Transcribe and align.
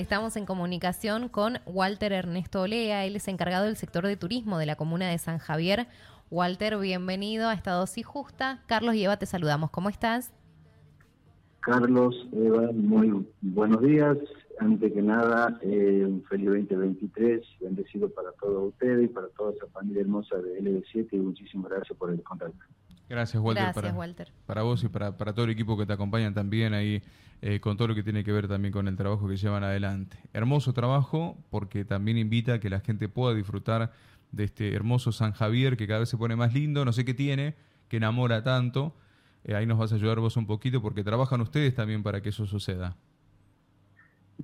Estamos 0.00 0.34
en 0.38 0.46
comunicación 0.46 1.28
con 1.28 1.58
Walter 1.66 2.14
Ernesto 2.14 2.62
Olea, 2.62 3.04
él 3.04 3.16
es 3.16 3.28
encargado 3.28 3.66
del 3.66 3.76
sector 3.76 4.06
de 4.06 4.16
turismo 4.16 4.56
de 4.56 4.64
la 4.64 4.74
comuna 4.74 5.10
de 5.10 5.18
San 5.18 5.36
Javier. 5.36 5.88
Walter, 6.30 6.78
bienvenido 6.78 7.50
a 7.50 7.52
Estado 7.52 7.84
y 7.94 8.02
Justa. 8.02 8.62
Carlos 8.66 8.94
y 8.94 9.04
Eva, 9.04 9.18
te 9.18 9.26
saludamos. 9.26 9.70
¿Cómo 9.70 9.90
estás? 9.90 10.32
Carlos, 11.60 12.16
Eva, 12.32 12.72
muy 12.72 13.26
buenos 13.42 13.82
días. 13.82 14.16
Antes 14.58 14.90
que 14.90 15.02
nada, 15.02 15.60
eh, 15.60 16.02
un 16.06 16.24
feliz 16.24 16.46
2023, 16.46 17.42
bendecido 17.60 18.08
para 18.08 18.32
todos 18.40 18.68
ustedes 18.68 19.04
y 19.04 19.08
para 19.08 19.28
toda 19.28 19.52
esa 19.52 19.66
familia 19.66 20.00
hermosa 20.00 20.38
de 20.38 20.62
LB7 20.62 21.08
y 21.12 21.18
muchísimas 21.18 21.72
gracias 21.72 21.98
por 21.98 22.10
el 22.10 22.22
contacto. 22.22 22.64
Gracias, 23.10 23.42
Walter. 23.42 23.64
Gracias, 23.64 23.82
para, 23.82 23.98
Walter. 23.98 24.32
Para 24.46 24.62
vos 24.62 24.84
y 24.84 24.88
para, 24.88 25.18
para 25.18 25.32
todo 25.32 25.44
el 25.44 25.50
equipo 25.50 25.76
que 25.76 25.84
te 25.84 25.92
acompañan 25.92 26.32
también 26.32 26.74
ahí, 26.74 27.02
eh, 27.42 27.58
con 27.58 27.76
todo 27.76 27.88
lo 27.88 27.96
que 27.96 28.04
tiene 28.04 28.22
que 28.22 28.30
ver 28.30 28.46
también 28.46 28.70
con 28.70 28.86
el 28.86 28.96
trabajo 28.96 29.26
que 29.26 29.36
llevan 29.36 29.64
adelante. 29.64 30.16
Hermoso 30.32 30.72
trabajo 30.72 31.36
porque 31.50 31.84
también 31.84 32.18
invita 32.18 32.54
a 32.54 32.60
que 32.60 32.70
la 32.70 32.78
gente 32.78 33.08
pueda 33.08 33.34
disfrutar 33.34 33.90
de 34.30 34.44
este 34.44 34.72
hermoso 34.72 35.10
San 35.10 35.32
Javier 35.32 35.76
que 35.76 35.88
cada 35.88 35.98
vez 35.98 36.08
se 36.08 36.16
pone 36.16 36.36
más 36.36 36.54
lindo, 36.54 36.84
no 36.84 36.92
sé 36.92 37.04
qué 37.04 37.12
tiene, 37.12 37.56
que 37.88 37.96
enamora 37.96 38.44
tanto. 38.44 38.94
Eh, 39.42 39.56
ahí 39.56 39.66
nos 39.66 39.76
vas 39.76 39.92
a 39.92 39.96
ayudar 39.96 40.20
vos 40.20 40.36
un 40.36 40.46
poquito 40.46 40.80
porque 40.80 41.02
trabajan 41.02 41.40
ustedes 41.40 41.74
también 41.74 42.04
para 42.04 42.20
que 42.20 42.28
eso 42.28 42.46
suceda. 42.46 42.96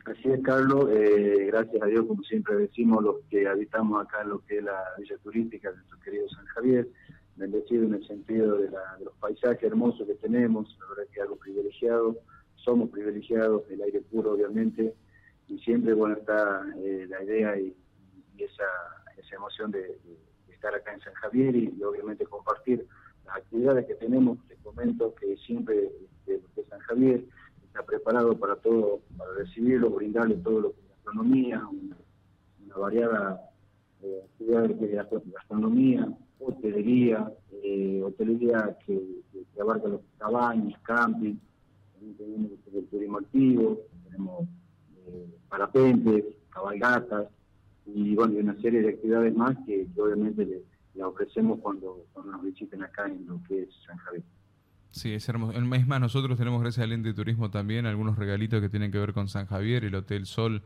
Así 0.04 0.28
es, 0.28 0.42
Carlos. 0.42 0.88
Eh, 0.90 1.46
gracias 1.52 1.80
a 1.80 1.86
Dios, 1.86 2.04
como 2.06 2.20
siempre 2.24 2.56
decimos, 2.56 3.04
los 3.04 3.16
que 3.30 3.46
habitamos 3.46 4.04
acá 4.04 4.22
en 4.22 4.30
lo 4.30 4.44
que 4.44 4.58
es 4.58 4.64
la 4.64 4.82
villa 4.98 5.16
turística 5.22 5.70
de 5.70 5.76
nuestro 5.76 6.00
querido 6.00 6.28
San 6.30 6.44
Javier, 6.46 6.88
bendecido 7.36 7.84
en 7.84 7.94
el 7.94 8.06
sentido 8.06 8.56
de, 8.56 8.70
los 8.70 9.14
paisajes 9.20 9.62
hermosos 9.62 10.06
que 10.06 10.14
tenemos, 10.14 10.76
la 10.80 10.88
verdad 10.88 11.12
que 11.12 11.20
algo 11.20 11.36
privilegiado, 11.36 12.16
somos 12.56 12.90
privilegiados, 12.90 13.62
el 13.70 13.82
aire 13.82 14.00
puro 14.00 14.32
obviamente, 14.32 14.94
y 15.48 15.58
siempre 15.58 15.94
bueno 15.94 16.16
está 16.16 16.66
eh, 16.78 17.06
la 17.08 17.22
idea 17.22 17.58
y, 17.58 17.76
esa, 18.38 18.64
emoción 19.34 19.70
de, 19.70 19.98
estar 20.50 20.74
acá 20.74 20.94
en 20.94 21.00
San 21.00 21.12
Javier 21.14 21.54
y, 21.54 21.82
obviamente 21.82 22.24
compartir 22.24 22.86
las 23.26 23.36
actividades 23.36 23.86
que 23.86 23.94
tenemos, 23.96 24.38
te 24.48 24.56
comento 24.56 25.14
que 25.14 25.36
siempre 25.38 25.90
de, 26.26 26.40
San 26.70 26.80
Javier 26.80 27.24
está 27.66 27.82
preparado 27.84 28.38
para 28.38 28.56
todo, 28.56 29.00
para 29.16 29.32
recibirlo, 29.34 29.90
brindarle 29.90 30.36
todo 30.36 30.60
lo 30.60 30.72
que 30.72 30.80
es 30.80 30.88
gastronomía, 30.88 31.66
una, 31.66 31.96
variada 32.76 33.40
eh, 34.02 34.22
actividad 34.24 34.68
de 34.68 35.32
gastronomía, 35.32 36.08
hotelería, 36.38 37.32
eh, 37.62 38.02
hotelería 38.04 38.76
que, 38.84 39.00
abarca 39.60 39.88
los 39.88 40.00
cabañas, 40.18 40.78
camping, 40.82 41.36
tenemos 42.18 42.50
el 42.72 42.86
turismo 42.86 43.18
activo, 43.18 43.80
tenemos 44.04 44.48
eh, 45.06 45.26
parapentes, 45.48 46.24
cabalgatas 46.50 47.28
y 47.86 48.14
bueno, 48.14 48.38
una 48.38 48.60
serie 48.60 48.82
de 48.82 48.90
actividades 48.90 49.34
más 49.34 49.56
que, 49.66 49.86
obviamente 49.96 50.44
le, 50.44 50.62
ofrecemos 51.02 51.58
cuando, 51.60 52.06
cuando 52.12 52.32
nos 52.32 52.42
visiten 52.42 52.82
acá 52.82 53.06
en 53.06 53.26
lo 53.26 53.40
que 53.46 53.62
es 53.62 53.68
San 53.86 53.96
Javier. 53.98 54.24
Sí, 54.90 55.12
es 55.12 55.28
hermoso. 55.28 55.52
Es 55.52 55.86
más, 55.86 56.00
nosotros 56.00 56.38
tenemos, 56.38 56.62
gracias 56.62 56.84
al 56.84 56.92
ente 56.92 57.08
de 57.08 57.14
turismo 57.14 57.50
también, 57.50 57.84
algunos 57.84 58.16
regalitos 58.16 58.62
que 58.62 58.70
tienen 58.70 58.90
que 58.90 58.98
ver 58.98 59.12
con 59.12 59.28
San 59.28 59.46
Javier, 59.46 59.84
el 59.84 59.94
Hotel 59.94 60.24
Sol 60.24 60.62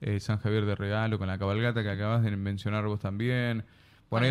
eh, 0.00 0.20
San 0.20 0.38
Javier 0.38 0.66
de 0.66 0.76
regalo, 0.76 1.18
con 1.18 1.26
la 1.26 1.38
cabalgata 1.38 1.82
que 1.82 1.90
acabas 1.90 2.22
de 2.22 2.36
mencionar 2.36 2.86
vos 2.86 3.00
también 3.00 3.64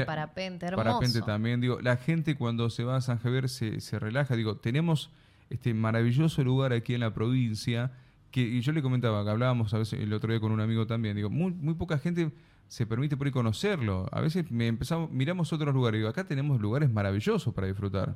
parapente, 0.06 0.66
hermoso. 0.66 0.84
Parapente 0.84 1.22
también, 1.22 1.62
digo, 1.62 1.80
la 1.82 1.98
gente 1.98 2.36
cuando 2.36 2.70
se 2.70 2.84
va 2.84 2.96
a 2.98 3.02
San 3.02 3.18
Javier 3.18 3.50
se, 3.50 3.82
se 3.82 4.00
relaja, 4.00 4.36
digo, 4.36 4.58
tenemos 4.58 5.12
este 5.50 5.74
maravilloso 5.74 6.44
lugar 6.44 6.74
aquí 6.74 6.94
en 6.94 7.02
la 7.02 7.14
provincia, 7.14 7.92
que 8.32 8.42
y 8.42 8.62
yo 8.62 8.72
le 8.72 8.82
comentaba, 8.82 9.24
que 9.24 9.30
hablábamos 9.30 9.74
a 9.74 9.78
veces 9.78 10.00
el 10.00 10.14
otro 10.14 10.32
día 10.32 10.40
con 10.40 10.52
un 10.52 10.62
amigo 10.62 10.88
también, 10.88 11.16
digo, 11.16 11.30
muy, 11.30 11.52
muy 11.52 11.74
poca 11.74 11.98
gente 11.98 12.32
se 12.68 12.86
permite 12.86 13.18
por 13.18 13.28
ahí 13.28 13.34
conocerlo. 13.34 14.06
A 14.14 14.22
veces 14.22 14.50
me 14.50 14.68
empezamos, 14.68 15.12
miramos 15.12 15.52
otros 15.52 15.74
lugares, 15.74 16.00
digo, 16.00 16.09
acá 16.09 16.26
tenemos 16.26 16.62
lugares 16.62 16.90
maravillosos 16.90 17.54
para 17.54 17.68
disfrutar. 17.68 18.16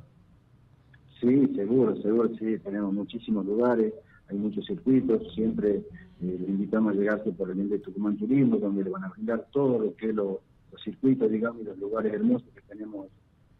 Sí, 1.20 1.52
seguro, 1.54 1.94
seguro, 2.00 2.30
sí, 2.38 2.58
tenemos 2.64 2.92
muchísimos 2.94 3.44
lugares, 3.44 3.92
hay 4.30 4.38
muchos 4.38 4.64
circuitos, 4.64 5.34
siempre 5.34 5.82
eh, 6.22 6.38
le 6.40 6.46
invitamos 6.46 6.94
a 6.94 6.96
llegarse 6.96 7.32
por 7.32 7.50
el 7.50 7.68
de 7.68 7.78
Tucumán 7.80 8.16
Turismo, 8.16 8.56
donde 8.56 8.84
le 8.84 8.90
van 8.90 9.04
a 9.04 9.08
brindar 9.08 9.46
todo 9.52 9.78
lo 9.78 9.94
que 9.94 10.08
es 10.08 10.14
lo 10.14 10.40
los 10.72 10.82
circuitos, 10.82 11.30
digamos, 11.30 11.62
y 11.62 11.64
los 11.64 11.78
lugares 11.78 12.12
hermosos 12.12 12.48
que 12.54 12.60
tenemos 12.62 13.06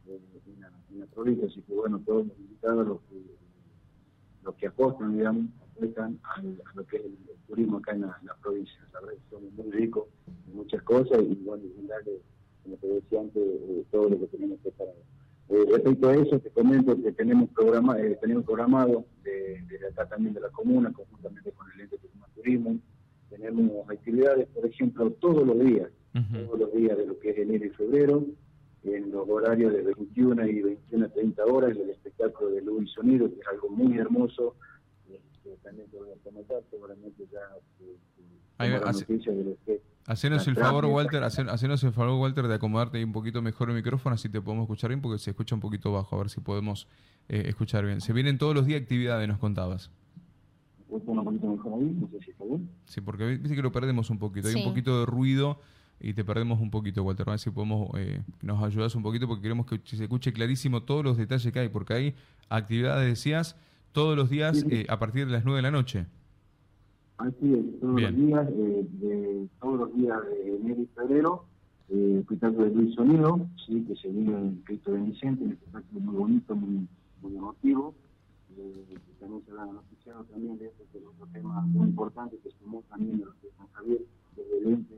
eh, 0.08 0.20
en, 0.46 1.00
la, 1.00 1.06
provincia. 1.06 1.46
Así 1.46 1.62
que, 1.62 1.72
bueno, 1.72 2.00
todos 2.04 2.26
los 2.26 2.38
invitados, 2.38 2.86
los 2.86 3.00
que, 3.02 3.22
los 4.42 4.54
que 4.56 4.66
apostan, 4.66 5.16
digamos, 5.16 5.46
apuestan 5.62 6.18
a, 6.22 6.42
lo 6.74 6.86
que 6.86 6.96
es 6.96 7.04
el, 7.04 7.16
turismo 7.46 7.78
acá 7.78 7.92
en 7.92 8.02
la, 8.02 8.36
provincia. 8.42 8.76
La 8.92 9.00
verdad 9.00 9.14
que 9.14 9.30
somos 9.30 9.52
muy 9.52 9.70
ricos 9.70 10.04
en 10.48 10.56
muchas 10.56 10.82
cosas 10.82 11.20
y, 11.22 11.34
bueno, 11.44 11.62
y 11.64 11.72
como 12.62 12.76
te 12.78 12.86
decía 12.88 13.20
antes, 13.20 13.42
eh, 13.42 13.84
todo 13.92 14.10
lo 14.10 14.18
que 14.18 14.26
tenemos 14.26 14.58
preparado. 14.60 14.98
Eh, 15.48 15.64
respecto 15.70 16.08
a 16.08 16.16
eso, 16.16 16.40
te 16.40 16.50
comento 16.50 17.00
que 17.00 17.12
tenemos, 17.12 17.48
programa, 17.50 18.00
eh, 18.00 18.18
tenemos 18.20 18.44
programado 18.44 19.04
de, 19.22 19.62
de, 19.62 19.86
acá 19.88 20.08
también 20.08 20.34
de 20.34 20.40
la 20.40 20.50
comuna, 20.50 20.92
conjuntamente 20.92 21.52
con 21.52 21.70
el 21.70 21.82
ente 21.82 21.96
de 21.98 22.08
turismo, 22.34 22.80
tenemos 23.30 23.88
actividades, 23.88 24.48
por 24.48 24.66
ejemplo, 24.66 25.10
todos 25.12 25.46
los 25.46 25.58
días, 25.60 25.88
todos 26.24 26.58
los 26.58 26.72
días 26.74 26.96
de 26.96 27.06
lo 27.06 27.18
que 27.18 27.30
es 27.30 27.38
enero 27.38 27.66
y 27.66 27.70
febrero, 27.70 28.24
en 28.84 29.10
los 29.10 29.28
horarios 29.28 29.72
de 29.72 29.82
21 29.82 30.46
y 30.46 30.62
21 30.62 31.06
a 31.06 31.08
30 31.08 31.44
horas, 31.44 31.76
el 31.76 31.90
espectáculo 31.90 32.50
de 32.50 32.62
luz 32.62 32.84
y 32.84 32.88
sonido, 32.88 33.28
que 33.28 33.40
es 33.40 33.46
algo 33.48 33.68
muy 33.68 33.98
hermoso, 33.98 34.54
que 35.06 35.56
también 35.62 35.88
te 35.88 35.98
voy 35.98 36.10
a 36.10 36.22
comentar, 36.24 36.62
seguramente 36.70 37.26
ya 37.32 37.40
Hacenos 40.06 40.46
el 40.46 40.54
favor, 40.54 40.86
Walter, 40.86 41.24
hacenos 41.24 41.82
el 41.82 41.92
favor, 41.92 42.18
Walter, 42.20 42.46
de 42.46 42.54
acomodarte 42.54 42.98
ahí 42.98 43.04
un 43.04 43.12
poquito 43.12 43.42
mejor 43.42 43.70
el 43.70 43.76
micrófono, 43.76 44.14
así 44.14 44.28
te 44.28 44.40
podemos 44.40 44.64
escuchar 44.64 44.90
bien, 44.90 45.02
porque 45.02 45.18
se 45.18 45.30
escucha 45.30 45.54
un 45.54 45.60
poquito 45.60 45.92
bajo, 45.92 46.14
a 46.14 46.18
ver 46.20 46.30
si 46.30 46.40
podemos 46.40 46.86
eh, 47.28 47.44
escuchar 47.46 47.84
bien. 47.84 48.00
Se 48.00 48.12
vienen 48.12 48.38
todos 48.38 48.54
los 48.54 48.66
días 48.66 48.80
actividades, 48.80 49.26
nos 49.28 49.38
contabas. 49.38 49.90
Un 50.88 51.00
poquito 51.00 51.48
mejor 51.48 51.74
ahí, 51.74 51.96
no 52.00 52.08
sé 52.08 52.20
si 52.24 52.30
está 52.30 52.44
bien. 52.44 52.70
Sí, 52.86 53.00
porque 53.00 53.26
viste 53.26 53.56
que 53.56 53.62
lo 53.62 53.72
perdemos 53.72 54.08
un 54.10 54.18
poquito, 54.18 54.46
hay 54.48 54.54
un 54.54 54.64
poquito 54.64 55.00
de 55.00 55.06
ruido 55.06 55.58
y 56.00 56.12
te 56.12 56.24
perdemos 56.24 56.60
un 56.60 56.70
poquito, 56.70 57.02
Walter. 57.02 57.28
A 57.28 57.32
ver 57.32 57.38
si 57.38 57.50
podemos, 57.50 57.90
eh, 57.98 58.22
nos 58.42 58.62
ayudas 58.62 58.94
un 58.94 59.02
poquito 59.02 59.26
porque 59.26 59.42
queremos 59.42 59.66
que 59.66 59.80
se 59.84 60.02
escuche 60.02 60.32
clarísimo 60.32 60.82
todos 60.82 61.04
los 61.04 61.16
detalles 61.16 61.52
que 61.52 61.58
hay, 61.58 61.68
porque 61.68 61.94
hay 61.94 62.14
actividades, 62.48 63.08
decías, 63.08 63.56
todos 63.92 64.16
los 64.16 64.28
días 64.28 64.64
eh, 64.70 64.86
a 64.88 64.98
partir 64.98 65.26
de 65.26 65.32
las 65.32 65.44
9 65.44 65.58
de 65.58 65.62
la 65.62 65.70
noche. 65.70 66.06
Así 67.18 67.54
es, 67.54 67.80
todos 67.80 68.02
los 68.02 68.14
días, 68.14 68.48
eh, 68.50 68.86
de, 69.00 69.48
todos 69.58 69.78
los 69.78 69.96
días 69.96 70.18
de 70.28 70.56
enero 70.56 70.82
y 70.82 70.86
febrero, 70.94 71.44
eh, 71.88 72.18
espectáculo 72.20 72.64
de 72.66 72.74
Luis 72.74 72.94
Sonido, 72.94 73.48
sí, 73.64 73.82
que 73.88 73.96
se 73.96 74.08
vive 74.08 74.36
en 74.36 74.56
Cristo 74.64 74.92
de 74.92 74.98
Vicente, 74.98 75.44
un 75.44 75.52
espectáculo 75.52 76.00
muy 76.00 76.14
bonito, 76.14 76.54
muy, 76.54 76.86
muy 77.22 77.36
emotivo. 77.36 77.94
Eh, 78.58 78.98
también 79.18 79.42
se 79.46 79.52
han 79.52 79.74
noticiado 79.74 80.24
también 80.24 80.58
de 80.58 80.66
este 80.66 80.98
otro 80.98 81.26
tema 81.32 81.62
muy 81.62 81.88
importante 81.88 82.36
que 82.42 82.50
sumó 82.60 82.82
también 82.90 83.18
de 83.18 83.24
los 83.24 83.42
de 83.42 83.50
San 83.56 83.66
Javier, 83.72 84.00
desde 84.36 84.58
el 84.58 84.66
ente 84.74 84.94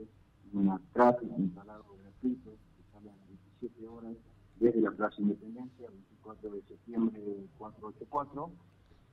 una 0.52 0.80
tráfico 0.92 1.34
instalado 1.38 1.84
gratuito 2.02 2.50
que 2.76 2.82
sale 2.92 3.10
a 3.10 3.16
las 3.16 3.28
17 3.60 3.88
horas 3.88 4.16
desde 4.60 4.80
la 4.80 4.90
Plaza 4.90 5.16
Independencia, 5.18 5.88
24 5.90 6.50
de 6.50 6.62
septiembre 6.62 7.20
484, 7.58 8.50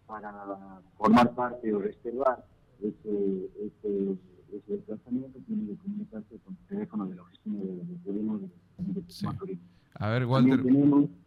para 0.07 0.81
formar 0.97 1.33
parte 1.35 1.73
o 1.73 1.79
reservar 1.79 2.45
ese, 2.79 3.49
ese, 3.59 4.17
ese 4.51 4.73
desplazamiento, 4.73 5.39
tiene 5.47 5.67
que 5.67 5.77
comunicarse 5.77 6.37
con 6.43 6.55
el 6.55 6.67
teléfono 6.67 7.05
de 7.07 7.15
la 7.15 7.21
oficina 7.23 7.59
de, 7.59 7.95
turismo 8.03 8.39
de, 8.39 8.49
de 8.77 9.59
A 9.95 10.09
ver, 10.09 10.25
Walter, 10.25 10.63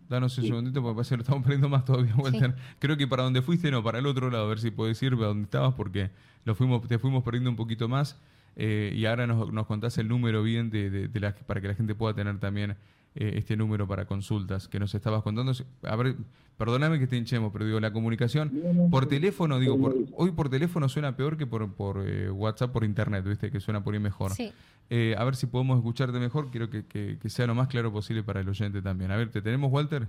danos 0.08 0.38
un 0.38 0.44
segundito 0.44 0.82
porque 0.82 0.96
parece 0.96 1.10
que 1.10 1.16
lo 1.16 1.22
estamos 1.22 1.42
perdiendo 1.42 1.68
más 1.68 1.84
todavía, 1.84 2.14
Walter. 2.16 2.54
Creo 2.78 2.96
que 2.96 3.06
para 3.06 3.24
donde 3.24 3.42
fuiste, 3.42 3.70
no, 3.70 3.82
para 3.82 3.98
el 3.98 4.06
otro 4.06 4.30
lado, 4.30 4.44
a 4.44 4.48
ver 4.48 4.60
si 4.60 4.70
puedes 4.70 5.02
ir 5.02 5.14
a 5.14 5.16
donde 5.16 5.44
estabas 5.44 5.74
porque 5.74 6.10
lo 6.44 6.54
fuimos, 6.54 6.86
te 6.86 6.98
fuimos 6.98 7.22
perdiendo 7.22 7.50
un 7.50 7.56
poquito 7.56 7.88
más. 7.88 8.20
Eh, 8.56 8.92
y 8.94 9.06
ahora 9.06 9.26
nos, 9.26 9.52
nos, 9.52 9.66
contás 9.66 9.98
el 9.98 10.08
número 10.08 10.42
bien 10.42 10.70
de, 10.70 10.90
de, 10.90 11.20
la, 11.20 11.34
para 11.34 11.60
que 11.60 11.68
la 11.68 11.74
gente 11.74 11.94
pueda 11.94 12.14
tener 12.14 12.38
también 12.40 12.72
eh, 13.14 13.32
este 13.36 13.56
número 13.56 13.86
para 13.86 14.06
consultas 14.06 14.68
que 14.68 14.80
nos 14.80 14.94
estabas 14.94 15.22
contando. 15.22 15.52
A 15.82 15.96
ver, 15.96 16.16
perdóname 16.56 16.98
que 16.98 17.06
te 17.06 17.16
hinchemos, 17.16 17.52
pero 17.52 17.66
digo, 17.66 17.78
la 17.80 17.92
comunicación 17.92 18.88
por 18.90 19.06
teléfono, 19.06 19.58
digo, 19.58 19.94
hoy 20.14 20.32
por 20.32 20.48
teléfono 20.48 20.88
suena 20.88 21.16
peor 21.16 21.36
que 21.36 21.46
por, 21.46 21.72
por 21.72 22.04
eh, 22.06 22.30
WhatsApp, 22.30 22.72
por 22.72 22.84
internet, 22.84 23.24
¿viste? 23.24 23.50
Que 23.50 23.60
suena 23.60 23.82
por 23.82 23.94
ahí 23.94 24.00
mejor. 24.00 24.32
a 24.32 25.24
ver 25.24 25.36
si 25.36 25.46
podemos 25.46 25.78
escucharte 25.78 26.18
mejor, 26.18 26.50
quiero 26.50 26.68
que, 26.68 26.84
que, 26.84 27.28
sea 27.28 27.46
lo 27.46 27.54
más 27.54 27.68
claro 27.68 27.92
posible 27.92 28.22
para 28.22 28.40
el 28.40 28.48
oyente 28.48 28.82
también. 28.82 29.10
A 29.12 29.16
ver, 29.16 29.30
¿te 29.30 29.40
tenemos, 29.40 29.70
Walter? 29.72 30.08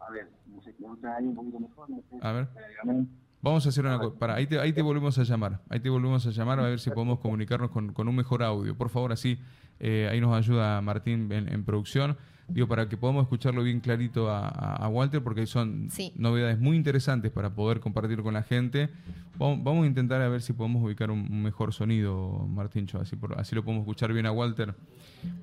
A 0.00 0.10
ver, 0.10 0.28
no 0.52 0.60
sé, 0.60 0.74
un 0.80 1.34
poquito 1.34 1.60
mejor. 1.60 1.88
A 2.20 2.32
ver. 2.32 2.48
Vamos 3.44 3.66
a 3.66 3.68
hacer 3.68 3.84
una 3.84 3.98
cosa. 3.98 4.18
Para, 4.18 4.36
ahí 4.36 4.46
te, 4.46 4.58
ahí 4.58 4.72
te 4.72 4.80
volvemos 4.80 5.18
a 5.18 5.22
llamar. 5.22 5.60
Ahí 5.68 5.78
te 5.78 5.90
volvemos 5.90 6.26
a 6.26 6.30
llamar 6.30 6.60
a 6.60 6.62
ver 6.62 6.80
si 6.80 6.88
podemos 6.88 7.18
comunicarnos 7.18 7.70
con, 7.70 7.92
un 7.94 8.16
mejor 8.16 8.42
audio. 8.42 8.74
Por 8.74 8.88
favor, 8.88 9.12
así 9.12 9.38
eh, 9.80 10.08
ahí 10.10 10.18
nos 10.18 10.34
ayuda 10.34 10.80
Martín 10.80 11.30
en, 11.30 11.62
producción. 11.62 12.16
digo, 12.48 12.66
para 12.68 12.88
que 12.88 12.96
podamos 12.96 13.24
escucharlo 13.24 13.62
bien 13.62 13.80
clarito 13.80 14.30
a, 14.30 14.88
Walter, 14.88 15.22
porque 15.22 15.46
son 15.46 15.88
novedades 16.16 16.58
muy 16.58 16.74
interesantes 16.74 17.30
para 17.32 17.54
poder 17.54 17.80
compartir 17.80 18.22
con 18.22 18.32
la 18.32 18.44
gente. 18.44 18.88
Vamos, 19.36 19.84
a 19.84 19.86
intentar 19.86 20.22
a 20.22 20.28
ver 20.30 20.40
si 20.40 20.54
podemos 20.54 20.82
ubicar 20.82 21.10
un, 21.10 21.42
mejor 21.42 21.74
sonido, 21.74 22.46
Martíncho, 22.48 22.98
así, 22.98 23.14
por, 23.14 23.38
así 23.38 23.54
lo 23.54 23.62
podemos 23.62 23.82
escuchar 23.82 24.10
bien 24.14 24.24
a 24.24 24.32
Walter, 24.32 24.74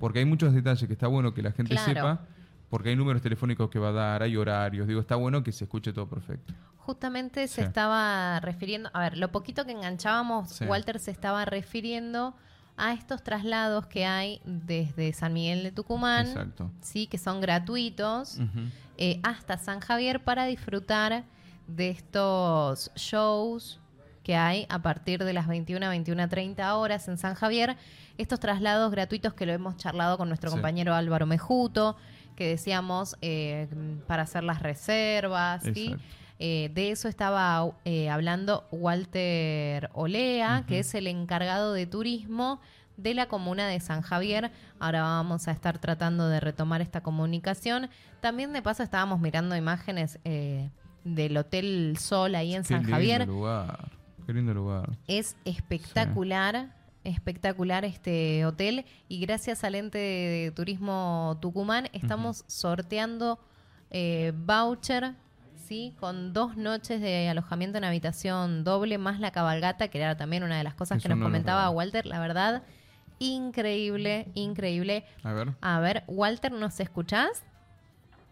porque 0.00 0.18
hay 0.18 0.24
muchos 0.24 0.52
detalles 0.52 0.88
que 0.88 0.94
está 0.94 1.06
bueno 1.06 1.32
que 1.34 1.42
la 1.42 1.52
gente 1.52 1.76
sepa 1.78 2.26
porque 2.68 2.88
hay 2.88 2.96
números 2.96 3.20
telefónicos 3.20 3.68
que 3.68 3.78
va 3.78 3.90
a 3.90 3.92
dar, 3.92 4.22
hay 4.22 4.34
horarios, 4.34 4.88
digo, 4.88 5.02
está 5.02 5.14
bueno 5.14 5.42
que 5.44 5.52
se 5.52 5.64
escuche 5.64 5.92
todo 5.92 6.08
perfecto. 6.08 6.54
Justamente 6.84 7.46
se 7.46 7.62
estaba 7.62 8.40
refiriendo, 8.40 8.90
a 8.92 9.00
ver, 9.00 9.16
lo 9.16 9.30
poquito 9.30 9.64
que 9.64 9.72
enganchábamos, 9.72 10.60
Walter 10.62 10.98
se 10.98 11.12
estaba 11.12 11.44
refiriendo 11.44 12.34
a 12.76 12.92
estos 12.92 13.22
traslados 13.22 13.86
que 13.86 14.04
hay 14.04 14.40
desde 14.44 15.12
San 15.12 15.32
Miguel 15.32 15.62
de 15.62 15.70
Tucumán, 15.70 16.52
sí, 16.80 17.06
que 17.06 17.18
son 17.18 17.40
gratuitos, 17.40 18.40
eh, 18.98 19.20
hasta 19.22 19.58
San 19.58 19.78
Javier 19.78 20.24
para 20.24 20.46
disfrutar 20.46 21.24
de 21.68 21.90
estos 21.90 22.90
shows 22.96 23.78
que 24.24 24.34
hay 24.34 24.66
a 24.68 24.80
partir 24.80 25.22
de 25.22 25.32
las 25.32 25.46
21 25.46 25.86
a 25.86 25.88
21 25.88 26.28
30 26.28 26.76
horas 26.76 27.06
en 27.06 27.16
San 27.16 27.34
Javier, 27.34 27.76
estos 28.18 28.40
traslados 28.40 28.90
gratuitos 28.90 29.34
que 29.34 29.46
lo 29.46 29.52
hemos 29.52 29.76
charlado 29.76 30.18
con 30.18 30.26
nuestro 30.26 30.50
compañero 30.50 30.94
Álvaro 30.94 31.26
Mejuto, 31.26 31.96
que 32.34 32.48
decíamos 32.48 33.16
eh, 33.20 33.68
para 34.08 34.24
hacer 34.24 34.42
las 34.42 34.60
reservas, 34.62 35.62
¿sí? 35.74 35.94
Eh, 36.44 36.72
de 36.74 36.90
eso 36.90 37.06
estaba 37.06 37.70
eh, 37.84 38.10
hablando 38.10 38.66
Walter 38.72 39.90
Olea, 39.92 40.64
que 40.66 40.80
es 40.80 40.92
el 40.96 41.06
encargado 41.06 41.72
de 41.72 41.86
turismo 41.86 42.60
de 42.96 43.14
la 43.14 43.26
comuna 43.26 43.68
de 43.68 43.78
San 43.78 44.02
Javier. 44.02 44.50
Ahora 44.80 45.02
vamos 45.02 45.46
a 45.46 45.52
estar 45.52 45.78
tratando 45.78 46.28
de 46.28 46.40
retomar 46.40 46.80
esta 46.80 47.00
comunicación. 47.00 47.88
También 48.20 48.52
de 48.52 48.60
paso 48.60 48.82
estábamos 48.82 49.20
mirando 49.20 49.54
imágenes 49.54 50.18
del 51.04 51.36
Hotel 51.36 51.96
Sol 52.00 52.34
ahí 52.34 52.56
en 52.56 52.64
San 52.64 52.82
Javier. 52.82 53.28
Lugar. 53.28 53.92
Qué 54.26 54.32
lindo 54.32 54.52
lugar. 54.52 54.98
Es 55.06 55.36
espectacular 55.44 56.74
espectacular 57.04 57.84
este 57.84 58.46
hotel 58.46 58.84
y 59.08 59.20
gracias 59.20 59.62
al 59.64 59.74
ente 59.74 59.98
de 59.98 60.52
turismo 60.54 61.36
Tucumán 61.40 61.88
estamos 61.92 62.44
sorteando 62.46 63.40
eh, 63.90 64.32
voucher 64.36 65.14
sí 65.62 65.94
con 65.98 66.32
dos 66.32 66.56
noches 66.56 67.00
de 67.00 67.28
alojamiento 67.28 67.78
en 67.78 67.84
habitación 67.84 68.64
doble 68.64 68.98
más 68.98 69.20
la 69.20 69.30
cabalgata 69.30 69.88
que 69.88 69.98
era 69.98 70.16
también 70.16 70.42
una 70.42 70.58
de 70.58 70.64
las 70.64 70.74
cosas 70.74 71.02
que 71.02 71.08
nos 71.08 71.18
comentaba 71.18 71.68
Walter 71.70 72.06
la 72.06 72.20
verdad 72.20 72.62
increíble 73.18 74.28
increíble 74.34 75.04
a 75.22 75.32
ver 75.32 75.48
a 75.60 75.80
ver 75.80 76.04
Walter 76.06 76.52
nos 76.52 76.80
escuchás 76.80 77.44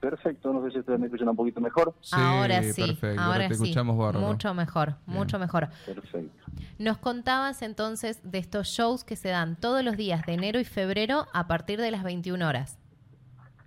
Perfecto, 0.01 0.51
no 0.51 0.65
sé 0.65 0.71
si 0.73 0.79
ustedes 0.79 0.99
me 0.99 1.07
escuchan 1.07 1.29
un 1.29 1.37
poquito 1.37 1.61
mejor. 1.61 1.95
ahora 2.13 2.63
sí, 2.63 2.83
perfecto. 2.83 3.21
ahora, 3.21 3.49
te 3.49 3.53
escuchamos 3.55 4.15
Mucho 4.15 4.55
mejor, 4.55 4.95
mucho 5.05 5.39
mejor. 5.39 5.69
Perfecto. 5.85 6.47
Nos 6.79 6.97
contabas 6.97 7.61
entonces 7.61 8.19
de 8.25 8.39
estos 8.39 8.69
shows 8.69 9.05
que 9.05 9.15
se 9.15 9.29
dan 9.29 9.57
todos 9.57 9.85
los 9.85 9.99
días 9.99 10.25
de 10.25 10.33
enero 10.33 10.59
y 10.59 10.65
febrero 10.65 11.27
a 11.35 11.47
partir 11.47 11.79
de 11.81 11.91
las 11.91 12.03
21 12.03 12.49
horas. 12.49 12.80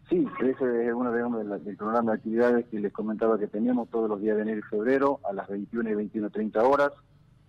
Sí, 0.09 0.27
ese 0.41 0.88
es 0.88 0.94
uno 0.94 1.11
de, 1.11 1.44
los 1.45 1.63
del 1.63 1.77
programa 1.77 2.11
de 2.11 2.17
actividades 2.17 2.65
que 2.67 2.79
les 2.79 2.91
comentaba 2.91 3.39
que 3.39 3.47
teníamos 3.47 3.89
todos 3.89 4.09
los 4.09 4.21
días 4.21 4.35
de 4.35 4.44
enero 4.44 4.59
y 4.59 4.63
febrero 4.63 5.19
a 5.23 5.33
las 5.33 5.47
21 5.47 5.89
y 5.89 5.94
21.30 5.94 6.61
horas 6.61 6.91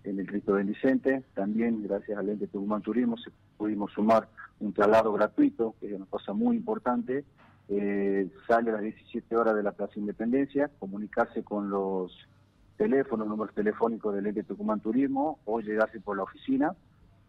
en 0.03 0.19
el 0.19 0.25
Cristo 0.25 0.53
Bendicente. 0.53 1.23
También, 1.33 1.83
gracias 1.83 2.17
al 2.17 2.29
ente 2.29 2.47
Tucumán 2.47 2.81
Turismo, 2.81 3.17
pudimos 3.57 3.91
sumar 3.91 4.29
un 4.59 4.73
traslado 4.73 5.11
gratuito, 5.13 5.75
que 5.79 5.87
es 5.87 5.93
una 5.93 6.05
cosa 6.05 6.33
muy 6.33 6.55
importante, 6.55 7.25
eh, 7.67 8.29
sale 8.47 8.69
a 8.69 8.73
las 8.73 8.81
17 8.81 9.35
horas 9.35 9.55
de 9.55 9.63
la 9.63 9.71
Plaza 9.71 9.99
Independencia, 9.99 10.69
comunicarse 10.79 11.43
con 11.43 11.69
los 11.69 12.11
teléfonos, 12.77 13.27
números 13.27 13.53
telefónicos 13.53 14.15
del 14.15 14.27
ente 14.27 14.43
Tucumán 14.43 14.79
Turismo 14.79 15.39
o 15.45 15.59
llegarse 15.59 15.99
por 15.99 16.17
la 16.17 16.23
oficina. 16.23 16.75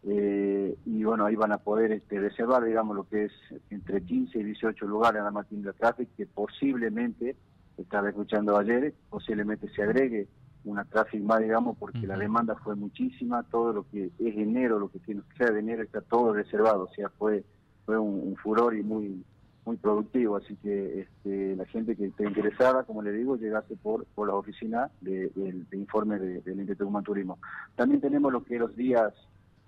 Eh, 0.04 0.76
y 0.84 1.04
bueno, 1.04 1.25
ahí 1.26 1.34
van 1.34 1.52
a 1.52 1.58
poder 1.58 1.93
este, 1.93 2.20
reservar, 2.20 2.64
digamos, 2.64 2.96
lo 2.96 3.08
que 3.08 3.25
es 3.25 3.32
entre 3.70 4.02
15 4.02 4.38
y 4.38 4.44
18 4.44 4.87
lugares 4.87 5.19
en 5.19 5.25
la 5.25 5.31
máquina 5.31 5.72
de 5.72 5.78
tráfico, 5.78 6.10
que 6.16 6.26
posiblemente, 6.26 7.37
estaba 7.76 8.08
escuchando 8.08 8.56
ayer, 8.56 8.94
posiblemente 9.10 9.69
se 9.69 9.82
agregue 9.82 10.28
una 10.64 10.84
tráfico 10.84 11.25
más, 11.25 11.40
digamos, 11.40 11.76
porque 11.78 12.06
la 12.06 12.16
demanda 12.16 12.56
fue 12.56 12.75
muchísima, 12.75 13.43
todo 13.44 13.72
lo 13.72 13.87
que 13.90 14.06
es 14.06 14.37
enero, 14.37 14.78
lo 14.78 14.88
que 14.88 14.98
tiene 15.00 15.22
que 15.31 15.44
ser 15.44 15.52
de 15.52 15.60
enero 15.60 15.82
está 15.82 16.00
todo 16.00 16.32
reservado, 16.32 16.84
o 16.84 16.94
sea, 16.94 17.08
fue, 17.10 17.44
fue 17.84 17.98
un 17.98 18.34
furor 18.37 18.75
y 18.76 18.82
muy 18.82 19.25
muy 19.66 19.76
productivo, 19.76 20.37
así 20.37 20.56
que 20.62 21.00
este, 21.00 21.56
la 21.56 21.66
gente 21.66 21.96
que 21.96 22.06
esté 22.06 22.25
interesada, 22.25 22.84
como 22.84 23.02
le 23.02 23.10
digo, 23.10 23.37
llegase 23.37 23.75
por, 23.76 24.06
por 24.14 24.28
la 24.28 24.34
oficina 24.34 24.90
de, 25.00 25.31
informe 25.72 26.20
del 26.20 26.43
de, 26.44 26.54
de 26.54 26.76
Tucumán 26.76 27.02
Turismo. 27.02 27.38
También 27.75 28.00
tenemos 28.00 28.32
lo 28.32 28.44
que 28.44 28.60
los 28.60 28.75
días 28.76 29.12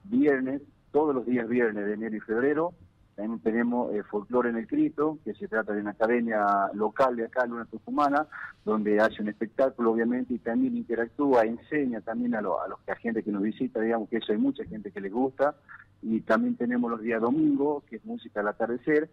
viernes, 0.04 0.62
todos 0.92 1.14
los 1.14 1.26
días 1.26 1.48
viernes 1.48 1.84
de 1.84 1.94
enero 1.94 2.16
y 2.16 2.20
febrero, 2.20 2.74
también 3.18 3.40
tenemos 3.40 3.92
eh, 3.92 4.04
Folklore 4.04 4.50
en 4.50 4.58
el 4.58 4.68
Cristo, 4.68 5.18
que 5.24 5.34
se 5.34 5.48
trata 5.48 5.72
de 5.72 5.80
una 5.80 5.90
academia 5.90 6.70
local 6.72 7.16
de 7.16 7.24
acá, 7.24 7.44
Luna 7.46 7.64
Tucumana, 7.64 8.28
donde 8.64 9.00
hace 9.00 9.22
un 9.22 9.28
espectáculo, 9.28 9.90
obviamente, 9.90 10.34
y 10.34 10.38
también 10.38 10.76
interactúa, 10.76 11.42
enseña 11.42 12.00
también 12.00 12.36
a, 12.36 12.38
a 12.38 12.42
los 12.42 12.78
a 12.86 12.94
gente 12.94 13.24
que 13.24 13.32
nos 13.32 13.42
visita, 13.42 13.80
digamos 13.80 14.08
que 14.08 14.18
eso 14.18 14.30
hay 14.30 14.38
mucha 14.38 14.64
gente 14.66 14.92
que 14.92 15.00
les 15.00 15.12
gusta. 15.12 15.56
Y 16.00 16.20
también 16.20 16.54
tenemos 16.54 16.88
los 16.88 17.00
días 17.00 17.20
domingo, 17.20 17.82
que 17.90 17.96
es 17.96 18.04
música 18.04 18.38
al 18.38 18.46
atardecer, 18.46 19.10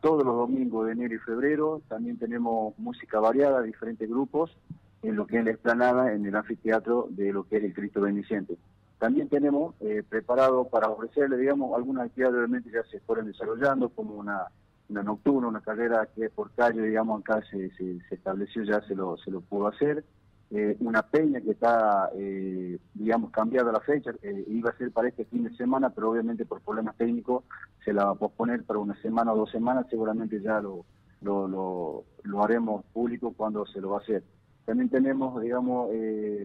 todos 0.00 0.24
los 0.24 0.36
domingos 0.36 0.86
de 0.86 0.92
enero 0.92 1.16
y 1.16 1.18
febrero. 1.18 1.82
También 1.88 2.16
tenemos 2.16 2.78
música 2.78 3.18
variada, 3.18 3.60
diferentes 3.62 4.08
grupos, 4.08 4.56
en 5.02 5.16
lo 5.16 5.26
que 5.26 5.40
es 5.40 5.44
la 5.44 5.50
explanada, 5.50 6.12
en 6.12 6.24
el 6.24 6.36
anfiteatro 6.36 7.08
de 7.10 7.32
lo 7.32 7.42
que 7.42 7.56
es 7.56 7.64
el 7.64 7.74
Cristo 7.74 8.02
Bendiciente. 8.02 8.56
También 8.98 9.28
tenemos 9.28 9.74
eh, 9.80 10.02
preparado 10.08 10.68
para 10.68 10.88
ofrecerle, 10.88 11.36
digamos, 11.36 11.76
algunas 11.76 12.06
actividades 12.06 12.36
obviamente 12.36 12.70
ya 12.70 12.82
se 12.90 13.00
fueron 13.00 13.26
desarrollando, 13.26 13.88
como 13.90 14.14
una, 14.14 14.46
una 14.88 15.02
nocturna, 15.02 15.48
una 15.48 15.60
carrera 15.60 16.08
que 16.14 16.30
por 16.30 16.50
calle, 16.52 16.82
digamos, 16.82 17.20
acá 17.20 17.40
se, 17.50 17.70
se, 17.76 18.00
estableció, 18.10 18.64
ya 18.64 18.80
se 18.82 18.94
lo, 18.94 19.16
se 19.18 19.30
lo 19.30 19.40
pudo 19.40 19.68
hacer. 19.68 20.04
Eh, 20.50 20.76
una 20.80 21.02
peña 21.02 21.42
que 21.42 21.50
está, 21.50 22.10
eh, 22.16 22.78
digamos, 22.94 23.30
cambiada 23.30 23.70
la 23.70 23.80
fecha, 23.80 24.12
eh, 24.22 24.44
iba 24.48 24.70
a 24.70 24.76
ser 24.78 24.90
para 24.92 25.08
este 25.08 25.26
fin 25.26 25.44
de 25.44 25.54
semana, 25.56 25.90
pero 25.90 26.10
obviamente 26.10 26.46
por 26.46 26.62
problemas 26.62 26.96
técnicos 26.96 27.44
se 27.84 27.92
la 27.92 28.06
va 28.06 28.10
a 28.12 28.14
posponer 28.14 28.64
para 28.64 28.78
una 28.78 28.98
semana 29.02 29.34
o 29.34 29.36
dos 29.36 29.50
semanas, 29.50 29.86
seguramente 29.90 30.40
ya 30.40 30.58
lo, 30.60 30.86
lo, 31.20 32.04
lo, 32.22 32.42
haremos 32.42 32.82
público 32.94 33.34
cuando 33.36 33.66
se 33.66 33.80
lo 33.80 33.90
va 33.90 33.98
a 33.98 34.00
hacer. 34.00 34.22
También 34.68 34.90
tenemos, 34.90 35.40
digamos, 35.40 35.88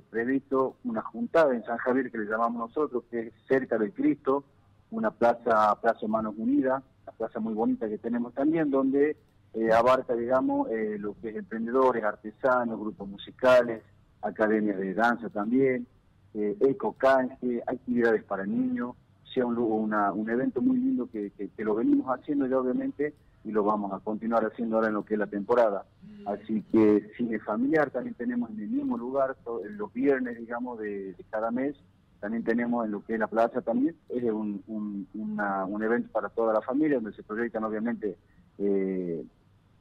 previsto 0.09 0.77
una 0.85 1.01
juntada 1.01 1.53
en 1.53 1.65
San 1.65 1.77
Javier 1.77 2.09
que 2.09 2.19
le 2.19 2.25
llamamos 2.25 2.69
nosotros, 2.69 3.03
que 3.11 3.19
es 3.19 3.33
cerca 3.49 3.77
del 3.77 3.91
Cristo, 3.91 4.45
una 4.91 5.11
plaza, 5.11 5.75
Plaza 5.81 6.07
Manos 6.07 6.33
Unidas, 6.37 6.81
una 7.03 7.17
plaza 7.17 7.41
muy 7.41 7.53
bonita 7.53 7.89
que 7.89 7.97
tenemos 7.97 8.33
también, 8.33 8.71
donde 8.71 9.17
abarca, 9.75 10.15
digamos, 10.15 10.69
lo 10.99 11.15
que 11.19 11.31
es 11.31 11.35
emprendedores, 11.35 12.01
artesanos, 12.01 12.79
grupos 12.79 13.09
musicales, 13.09 13.83
academias 14.21 14.77
de 14.77 14.93
danza 14.93 15.27
también, 15.27 15.85
eh, 16.33 16.55
eco 16.61 16.93
canje, 16.93 17.61
actividades 17.67 18.23
para 18.23 18.45
niños, 18.45 18.95
sea 19.33 19.45
un, 19.45 19.57
un 19.57 20.29
evento 20.29 20.61
muy 20.61 20.77
lindo 20.77 21.09
que, 21.11 21.29
que, 21.31 21.63
lo 21.65 21.75
venimos 21.75 22.07
haciendo 22.07 22.47
ya 22.47 22.57
obviamente 22.57 23.13
y 23.43 23.51
lo 23.51 23.63
vamos 23.63 23.91
a 23.91 23.99
continuar 23.99 24.45
haciendo 24.45 24.77
ahora 24.77 24.87
en 24.87 24.93
lo 24.93 25.05
que 25.05 25.15
es 25.15 25.19
la 25.19 25.27
temporada. 25.27 25.85
Así 26.25 26.63
que 26.71 27.11
cine 27.17 27.39
familiar 27.39 27.91
también 27.91 28.15
tenemos 28.15 28.49
en 28.51 28.61
el 28.61 28.69
mismo 28.69 28.97
lugar, 28.97 29.35
los 29.77 29.91
viernes, 29.93 30.37
digamos, 30.37 30.79
de, 30.79 31.15
cada 31.29 31.51
mes. 31.51 31.75
También 32.19 32.43
tenemos 32.43 32.85
en 32.85 32.91
lo 32.91 33.03
que 33.03 33.13
es 33.13 33.19
la 33.19 33.27
plaza 33.27 33.61
también, 33.61 33.97
es 34.07 34.23
un, 34.23 34.63
un, 34.67 35.83
evento 35.83 36.09
para 36.13 36.29
toda 36.29 36.53
la 36.53 36.61
familia, 36.61 36.95
donde 36.95 37.11
se 37.11 37.23
proyectan 37.23 37.65
obviamente 37.65 38.15
eh, 38.59 39.25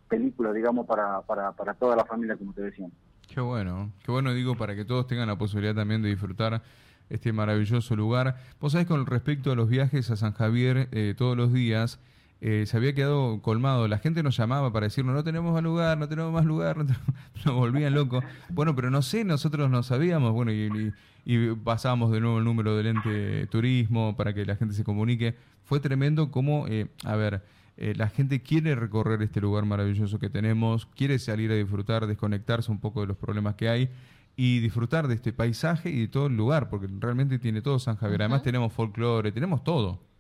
películas, 0.09 0.53
digamos, 0.53 0.85
para, 0.85 1.21
para, 1.23 1.53
para 1.53 1.75
toda 1.75 1.95
la 1.95 2.05
familia, 2.05 2.37
como 2.37 2.53
te 2.53 2.63
decía. 2.63 2.89
Qué 3.33 3.41
bueno, 3.41 3.93
qué 4.05 4.11
bueno 4.11 4.35
digo 4.35 4.57
para 4.57 4.75
que 4.75 4.85
todos 4.85 5.07
tengan 5.07 5.29
la 5.29 5.39
posibilidad 5.39 5.75
también 5.75 6.03
de 6.03 6.09
disfrutar 6.09 6.63
este 7.09 7.33
maravilloso 7.33 7.95
lugar. 7.95 8.37
Vos 8.61 8.73
sabés 8.73 8.87
con 8.87 9.07
respecto 9.07 9.53
a 9.53 9.55
los 9.55 9.69
viajes 9.69 10.11
a 10.11 10.17
San 10.17 10.33
Javier 10.33 10.89
eh, 10.93 11.15
todos 11.17 11.37
los 11.37 11.53
días, 11.53 12.01
eh, 12.45 12.67
se 12.67 12.77
había 12.77 12.93
quedado 12.93 13.41
colmado. 13.41 13.87
La 13.87 13.99
gente 13.99 14.25
nos 14.25 14.37
llamaba 14.37 14.73
para 14.73 14.87
decirnos, 14.87 15.15
no 15.15 15.23
tenemos 15.23 15.55
más 15.55 15.63
lugar, 15.63 15.97
no 15.97 16.09
tenemos 16.09 16.33
más 16.33 16.45
lugar, 16.45 16.77
nos 17.45 17.55
volvían 17.55 17.95
locos. 17.95 18.25
Bueno, 18.49 18.75
pero 18.75 18.91
no 18.91 19.01
sé, 19.01 19.23
nosotros 19.23 19.71
no 19.71 19.85
sabíamos, 19.85 20.33
bueno, 20.33 20.51
y, 20.51 20.93
y, 21.25 21.55
pasábamos 21.55 22.11
de 22.11 22.21
nuevo 22.21 22.39
el 22.39 22.45
número 22.45 22.77
del 22.77 22.89
ente 22.89 23.47
turismo 23.47 24.17
para 24.17 24.35
que 24.35 24.45
la 24.45 24.57
gente 24.57 24.75
se 24.75 24.83
comunique. 24.83 25.37
Fue 25.63 25.79
tremendo 25.79 26.33
como, 26.33 26.67
eh, 26.67 26.89
a 27.05 27.15
ver, 27.15 27.45
eh, 27.77 27.95
la 27.97 28.09
gente 28.09 28.43
quiere 28.43 28.75
recorrer 28.75 29.23
este 29.23 29.41
lugar 29.41 29.65
maravilloso 29.65 30.19
que 30.19 30.29
tenemos, 30.29 30.87
quiere 30.87 31.21
salir 31.21 31.53
a 31.53 31.55
disfrutar, 31.55 32.09
desconectarse 32.09 32.73
un 32.73 32.81
poco 32.81 33.03
de 33.03 33.07
los 33.07 33.17
problemas 33.17 33.55
que 33.55 33.69
hay 33.69 33.89
y 34.35 34.59
disfrutar 34.59 35.07
de 35.07 35.15
este 35.15 35.33
paisaje 35.33 35.91
y 35.91 36.01
de 36.01 36.09
todo 36.09 36.27
el 36.27 36.37
lugar, 36.37 36.69
porque 36.71 36.89
realmente 36.99 37.39
tiene 37.39 37.63
todo 37.63 37.79
San 37.79 37.95
Javier. 37.95 38.23
Además 38.23 38.43
tenemos 38.43 38.73
folclore, 38.73 39.31
tenemos 39.31 39.63
todo. 39.63 40.12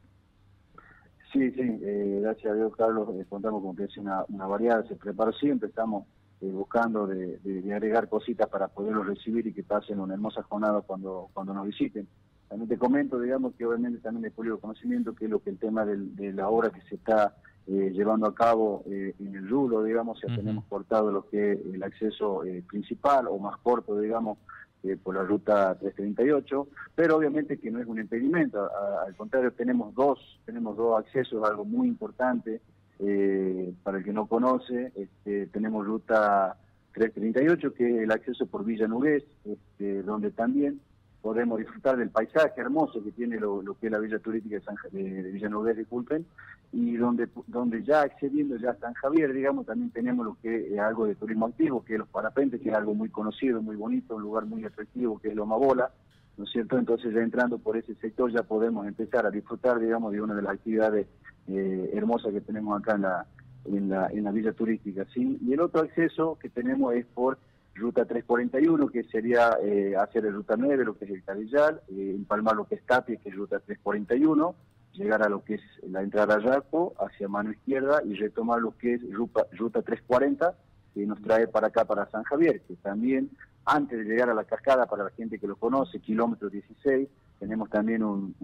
Sí, 1.32 1.50
sí, 1.52 1.62
eh, 1.62 2.18
gracias 2.20 2.52
a 2.52 2.56
Dios, 2.56 2.76
Carlos, 2.76 3.08
eh, 3.14 3.24
contamos 3.26 3.62
con 3.62 3.74
que 3.74 3.84
es 3.84 3.96
una, 3.96 4.24
variedad, 4.28 4.86
se 4.86 4.96
preparó 4.96 5.32
siempre, 5.32 5.70
estamos 5.70 6.06
eh, 6.42 6.50
buscando 6.50 7.06
de, 7.06 7.40
agregar 7.72 8.10
cositas 8.10 8.48
para 8.50 8.68
poderlos 8.68 9.06
recibir 9.06 9.46
y 9.46 9.54
que 9.54 9.62
pasen 9.62 9.98
una 9.98 10.12
hermosa 10.12 10.42
jornada 10.42 10.82
cuando, 10.82 11.30
cuando 11.32 11.54
nos 11.54 11.66
visiten. 11.66 12.06
También 12.48 12.68
te 12.68 12.76
comento, 12.76 13.18
digamos, 13.18 13.54
que 13.54 13.64
obviamente 13.64 14.00
también 14.00 14.24
de 14.24 14.30
público 14.30 14.60
conocimiento 14.60 15.14
que 15.14 15.24
es 15.24 15.30
lo 15.30 15.40
que 15.40 15.48
el 15.48 15.58
tema 15.58 15.86
de 15.86 16.32
la 16.34 16.50
obra 16.50 16.68
que 16.68 16.82
se 16.82 16.96
está 16.96 17.34
llevando 17.66 18.26
a 18.26 18.34
cabo 18.34 18.82
en 18.86 19.34
el 19.34 19.48
Rulo, 19.48 19.84
digamos, 19.84 20.20
ya 20.20 20.34
tenemos 20.34 20.64
cortado 20.64 21.12
lo 21.12 21.28
que 21.28 21.52
es 21.52 21.58
el 21.72 21.82
acceso 21.82 22.42
principal 22.68 23.28
o 23.28 23.38
más 23.38 23.56
corto, 23.58 23.98
digamos, 23.98 24.38
eh, 24.84 24.96
por 25.00 25.14
la 25.14 25.22
ruta 25.22 25.76
338, 25.78 26.66
pero 26.96 27.16
obviamente 27.16 27.56
que 27.56 27.70
no 27.70 27.78
es 27.78 27.86
un 27.86 28.00
impedimento, 28.00 28.68
al 29.06 29.14
contrario 29.14 29.52
tenemos 29.52 29.94
dos, 29.94 30.40
tenemos 30.44 30.76
dos 30.76 30.98
accesos, 30.98 31.48
algo 31.48 31.64
muy 31.64 31.86
importante 31.86 32.60
eh, 32.98 33.72
para 33.84 33.98
el 33.98 34.04
que 34.04 34.12
no 34.12 34.26
conoce, 34.26 34.90
este, 34.96 35.46
tenemos 35.46 35.86
ruta 35.86 36.56
338 36.94 37.74
que 37.74 37.88
es 37.88 38.02
el 38.02 38.10
acceso 38.10 38.46
por 38.46 38.64
Villa 38.64 38.88
Nugués, 38.88 39.22
este, 39.44 40.02
donde 40.02 40.32
también 40.32 40.80
podemos 41.22 41.58
disfrutar 41.58 41.96
del 41.96 42.10
paisaje 42.10 42.60
hermoso 42.60 43.02
que 43.02 43.12
tiene 43.12 43.38
lo, 43.38 43.62
que 43.80 43.86
es 43.86 43.92
la 43.92 44.00
Villa 44.00 44.18
Turística 44.18 44.56
de, 44.56 44.62
San, 44.62 44.74
de, 44.90 45.22
de 45.22 45.30
Villanueva, 45.30 45.72
disculpen, 45.72 46.26
y 46.72 46.96
donde, 46.96 47.28
donde 47.46 47.84
ya 47.84 48.02
accediendo 48.02 48.56
ya 48.56 48.70
a 48.70 48.76
San 48.76 48.92
Javier, 48.94 49.32
digamos, 49.32 49.66
también 49.66 49.90
tenemos 49.90 50.26
lo 50.26 50.36
que 50.42 50.74
es 50.74 50.80
algo 50.80 51.06
de 51.06 51.14
turismo 51.14 51.46
activo, 51.46 51.84
que 51.84 51.94
es 51.94 51.98
los 52.00 52.08
parapentes, 52.08 52.60
que 52.60 52.70
es 52.70 52.74
algo 52.74 52.94
muy 52.94 53.08
conocido, 53.08 53.62
muy 53.62 53.76
bonito, 53.76 54.16
un 54.16 54.22
lugar 54.22 54.46
muy 54.46 54.64
atractivo, 54.64 55.18
que 55.20 55.28
es 55.28 55.34
Loma 55.36 55.56
Bola, 55.56 55.90
¿no 56.36 56.44
es 56.44 56.50
cierto? 56.50 56.76
Entonces 56.76 57.14
ya 57.14 57.20
entrando 57.20 57.58
por 57.58 57.76
ese 57.76 57.94
sector 57.96 58.32
ya 58.32 58.42
podemos 58.42 58.86
empezar 58.86 59.24
a 59.24 59.30
disfrutar, 59.30 59.78
digamos, 59.78 60.12
de 60.12 60.20
una 60.20 60.34
de 60.34 60.42
las 60.42 60.54
actividades 60.54 61.06
eh, 61.46 61.90
hermosas 61.94 62.32
que 62.32 62.40
tenemos 62.40 62.80
acá 62.80 62.94
en 62.96 63.02
la, 63.02 63.26
en 63.66 63.88
la, 63.88 64.06
en 64.08 64.24
la 64.24 64.32
Villa 64.32 64.52
Turística, 64.52 65.06
¿sí? 65.14 65.38
Y 65.40 65.52
el 65.52 65.60
otro 65.60 65.82
acceso 65.82 66.36
que 66.40 66.48
tenemos 66.48 66.94
es 66.94 67.06
por 67.06 67.38
ruta 67.74 68.04
341, 68.04 68.88
que 68.88 69.04
sería 69.04 69.56
eh, 69.62 69.94
hacer 69.96 70.26
el 70.26 70.34
ruta 70.34 70.56
9, 70.56 70.84
lo 70.84 70.96
que 70.96 71.06
es 71.06 71.10
el 71.10 71.24
Carillal, 71.24 71.80
eh, 71.88 72.12
empalmar 72.14 72.56
lo 72.56 72.66
que 72.66 72.74
es 72.76 72.82
Tapia, 72.84 73.16
que 73.16 73.30
es 73.30 73.34
ruta 73.34 73.58
341, 73.60 74.54
llegar 74.92 75.22
a 75.22 75.28
lo 75.28 75.42
que 75.42 75.54
es 75.54 75.62
la 75.88 76.02
entrada 76.02 76.36
a 76.36 76.40
Yaco, 76.40 76.94
hacia 76.98 77.28
mano 77.28 77.52
izquierda, 77.52 78.02
y 78.04 78.14
retomar 78.14 78.60
lo 78.60 78.76
que 78.76 78.94
es 78.94 79.12
ruta, 79.12 79.46
ruta 79.52 79.82
340, 79.82 80.54
que 80.94 81.06
nos 81.06 81.20
trae 81.22 81.48
para 81.48 81.68
acá, 81.68 81.84
para 81.86 82.10
San 82.10 82.22
Javier, 82.24 82.60
que 82.62 82.76
también, 82.76 83.30
antes 83.64 83.98
de 83.98 84.04
llegar 84.04 84.28
a 84.28 84.34
la 84.34 84.44
cascada, 84.44 84.86
para 84.86 85.04
la 85.04 85.10
gente 85.10 85.38
que 85.38 85.46
lo 85.46 85.56
conoce, 85.56 86.00
kilómetro 86.00 86.50
16, 86.50 87.08
tenemos 87.38 87.70
también 87.70 88.04
un, 88.04 88.34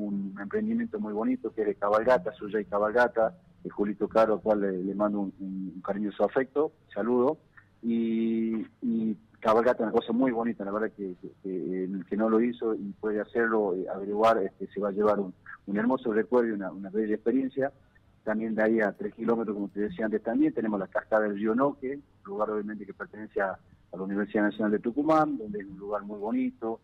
emprendimiento 0.41 0.99
muy 0.99 1.13
bonito, 1.13 1.53
que 1.53 1.61
es 1.61 1.67
de 1.69 1.75
cabalgata, 1.75 2.33
suya 2.33 2.61
y 2.61 2.65
cabalgata, 2.65 3.35
de 3.63 3.71
Julito 3.71 4.09
Caro, 4.09 4.35
al 4.35 4.41
cual 4.41 4.87
le, 4.87 4.95
mando 4.95 5.21
un, 5.21 5.33
un 5.41 5.83
cariñoso 5.83 6.25
afecto, 6.25 6.73
saludo 6.95 7.39
y, 7.83 8.67
y 8.83 9.17
cabalgata 9.41 9.85
una 9.85 9.93
cosa 9.93 10.13
muy 10.13 10.33
bonita, 10.33 10.65
la 10.65 10.73
verdad 10.73 10.91
que, 10.97 11.15
el 11.45 12.05
que 12.09 12.17
no 12.17 12.29
lo 12.29 12.41
hizo 12.41 12.75
y 12.75 12.93
puede 13.01 13.21
hacerlo, 13.21 13.75
eh, 13.75 13.87
averiguar, 13.93 14.39
este, 14.39 14.67
se 14.69 14.81
va 14.81 14.89
a 14.89 14.93
llevar 14.93 15.21
un, 15.21 15.33
hermoso 15.77 16.13
recuerdo 16.13 16.49
y 16.49 16.53
una, 16.53 16.71
bella 16.91 17.15
experiencia. 17.15 17.73
También 18.25 18.55
de 18.55 18.63
ahí 18.63 18.81
a 18.81 18.93
tres 18.93 19.15
kilómetros, 19.15 19.55
como 19.55 19.69
te 19.69 19.81
decía 19.81 20.05
antes 20.07 20.23
también, 20.23 20.53
tenemos 20.53 20.79
la 20.81 20.89
cascada 20.89 21.23
del 21.23 21.37
río 21.37 21.55
Noque, 21.55 22.01
lugar 22.25 22.51
obviamente 22.51 22.85
que 22.85 22.93
pertenece 22.93 23.41
a, 23.41 23.59
la 23.91 24.03
Universidad 24.03 24.43
Nacional 24.43 24.73
de 24.73 24.81
Tucumán, 24.81 25.39
donde 25.39 25.61
es 25.61 25.67
un 25.67 25.79
lugar 25.79 26.03
muy 26.03 26.19
bonito, 26.19 26.79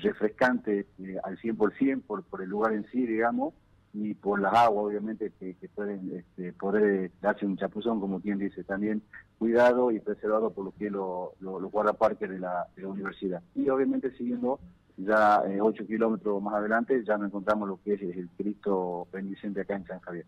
refrescante 0.00 0.86
eh, 1.00 1.16
al 1.24 1.36
100% 1.38 2.02
por, 2.02 2.22
por 2.22 2.40
el 2.40 2.48
lugar 2.48 2.72
en 2.72 2.86
sí, 2.86 3.04
digamos, 3.04 3.52
y 3.92 4.14
por 4.14 4.40
las 4.40 4.54
aguas, 4.54 4.86
obviamente, 4.86 5.32
que, 5.40 5.56
pueden 5.74 6.12
este, 6.16 6.52
poder 6.52 7.10
darse 7.20 7.46
un 7.46 7.56
chapuzón, 7.56 7.98
como 8.00 8.20
quien 8.20 8.38
dice, 8.38 8.62
también 8.62 9.02
cuidado 9.40 9.90
y 9.90 9.98
preservado 10.00 10.50
por 10.50 10.66
lo 10.66 10.72
que 10.72 10.90
los 10.90 11.30
lo, 11.40 11.58
lo 11.58 11.70
guardaparques 11.70 12.28
de 12.28 12.38
la, 12.38 12.66
de 12.76 12.82
la 12.82 12.88
universidad. 12.88 13.42
Y 13.54 13.70
obviamente 13.70 14.14
siguiendo 14.18 14.60
ya 14.98 15.42
eh, 15.48 15.62
8 15.62 15.86
kilómetros 15.86 16.42
más 16.42 16.54
adelante, 16.54 17.02
ya 17.06 17.16
nos 17.16 17.28
encontramos 17.28 17.66
lo 17.66 17.80
que 17.82 17.94
es 17.94 18.02
el 18.02 18.28
Cristo 18.36 19.08
Bendicente 19.10 19.62
acá 19.62 19.76
en 19.76 19.86
San 19.86 19.98
Javier. 20.00 20.26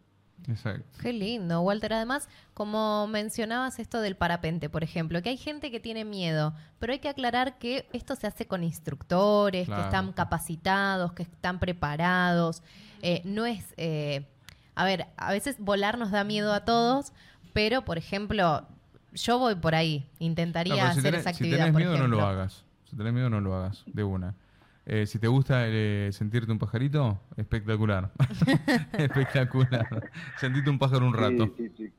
Exacto. 0.49 0.99
Qué 1.02 1.12
lindo, 1.12 1.61
Walter. 1.61 1.92
Además, 1.92 2.26
como 2.54 3.07
mencionabas 3.07 3.78
esto 3.78 4.00
del 4.00 4.16
parapente, 4.16 4.71
por 4.71 4.83
ejemplo, 4.83 5.21
que 5.21 5.28
hay 5.28 5.37
gente 5.37 5.71
que 5.71 5.78
tiene 5.78 6.07
miedo, 6.07 6.54
pero 6.78 6.95
hay 6.95 6.99
que 6.99 7.11
aclarar 7.11 7.59
que 7.59 7.87
esto 7.92 8.16
se 8.16 8.26
hace 8.26 8.47
con 8.47 8.64
instructores, 8.64 9.69
que 9.69 9.81
están 9.81 10.14
capacitados, 10.14 11.12
que 11.12 11.25
están 11.25 11.61
preparados. 11.61 12.62
Eh, 13.02 13.21
no 13.26 13.45
es, 13.45 13.75
eh, 13.76 14.26
a 14.75 14.87
ver, 14.87 15.09
a 15.19 15.33
veces 15.33 15.59
volar 15.61 15.99
nos 15.99 16.11
da 16.11 16.25
miedo 16.25 16.52
a 16.54 16.64
todos, 16.64 17.12
pero, 17.52 17.85
por 17.85 17.99
ejemplo, 17.99 18.66
yo 19.14 19.38
voy 19.38 19.54
por 19.54 19.75
ahí, 19.75 20.09
intentaría 20.19 20.88
hacer 20.88 21.14
esa 21.14 21.31
actividad. 21.31 21.66
Si 21.66 21.73
tenés 21.73 21.75
miedo, 21.75 21.99
no 21.99 22.09
lo 22.09 22.23
hagas. 22.23 22.64
Si 22.85 22.97
tenés 22.97 23.12
miedo, 23.12 23.31
no 23.31 23.40
lo 23.40 23.54
hagas, 23.54 23.85
de 23.87 24.04
una. 24.04 24.35
Eh, 24.85 25.07
si 25.07 25.19
te 25.19 25.28
gusta 25.28 25.69
eh, 25.69 26.11
sentirte 26.12 26.50
un 26.50 26.59
pajarito, 26.59 27.21
espectacular. 27.37 28.11
espectacular. 28.99 30.11
Sentirte 30.38 30.71
un 30.71 30.78
pájaro 30.78 31.07
un 31.07 31.14
rato. 31.14 31.54
Sí, 31.57 31.71
sí, 31.76 31.92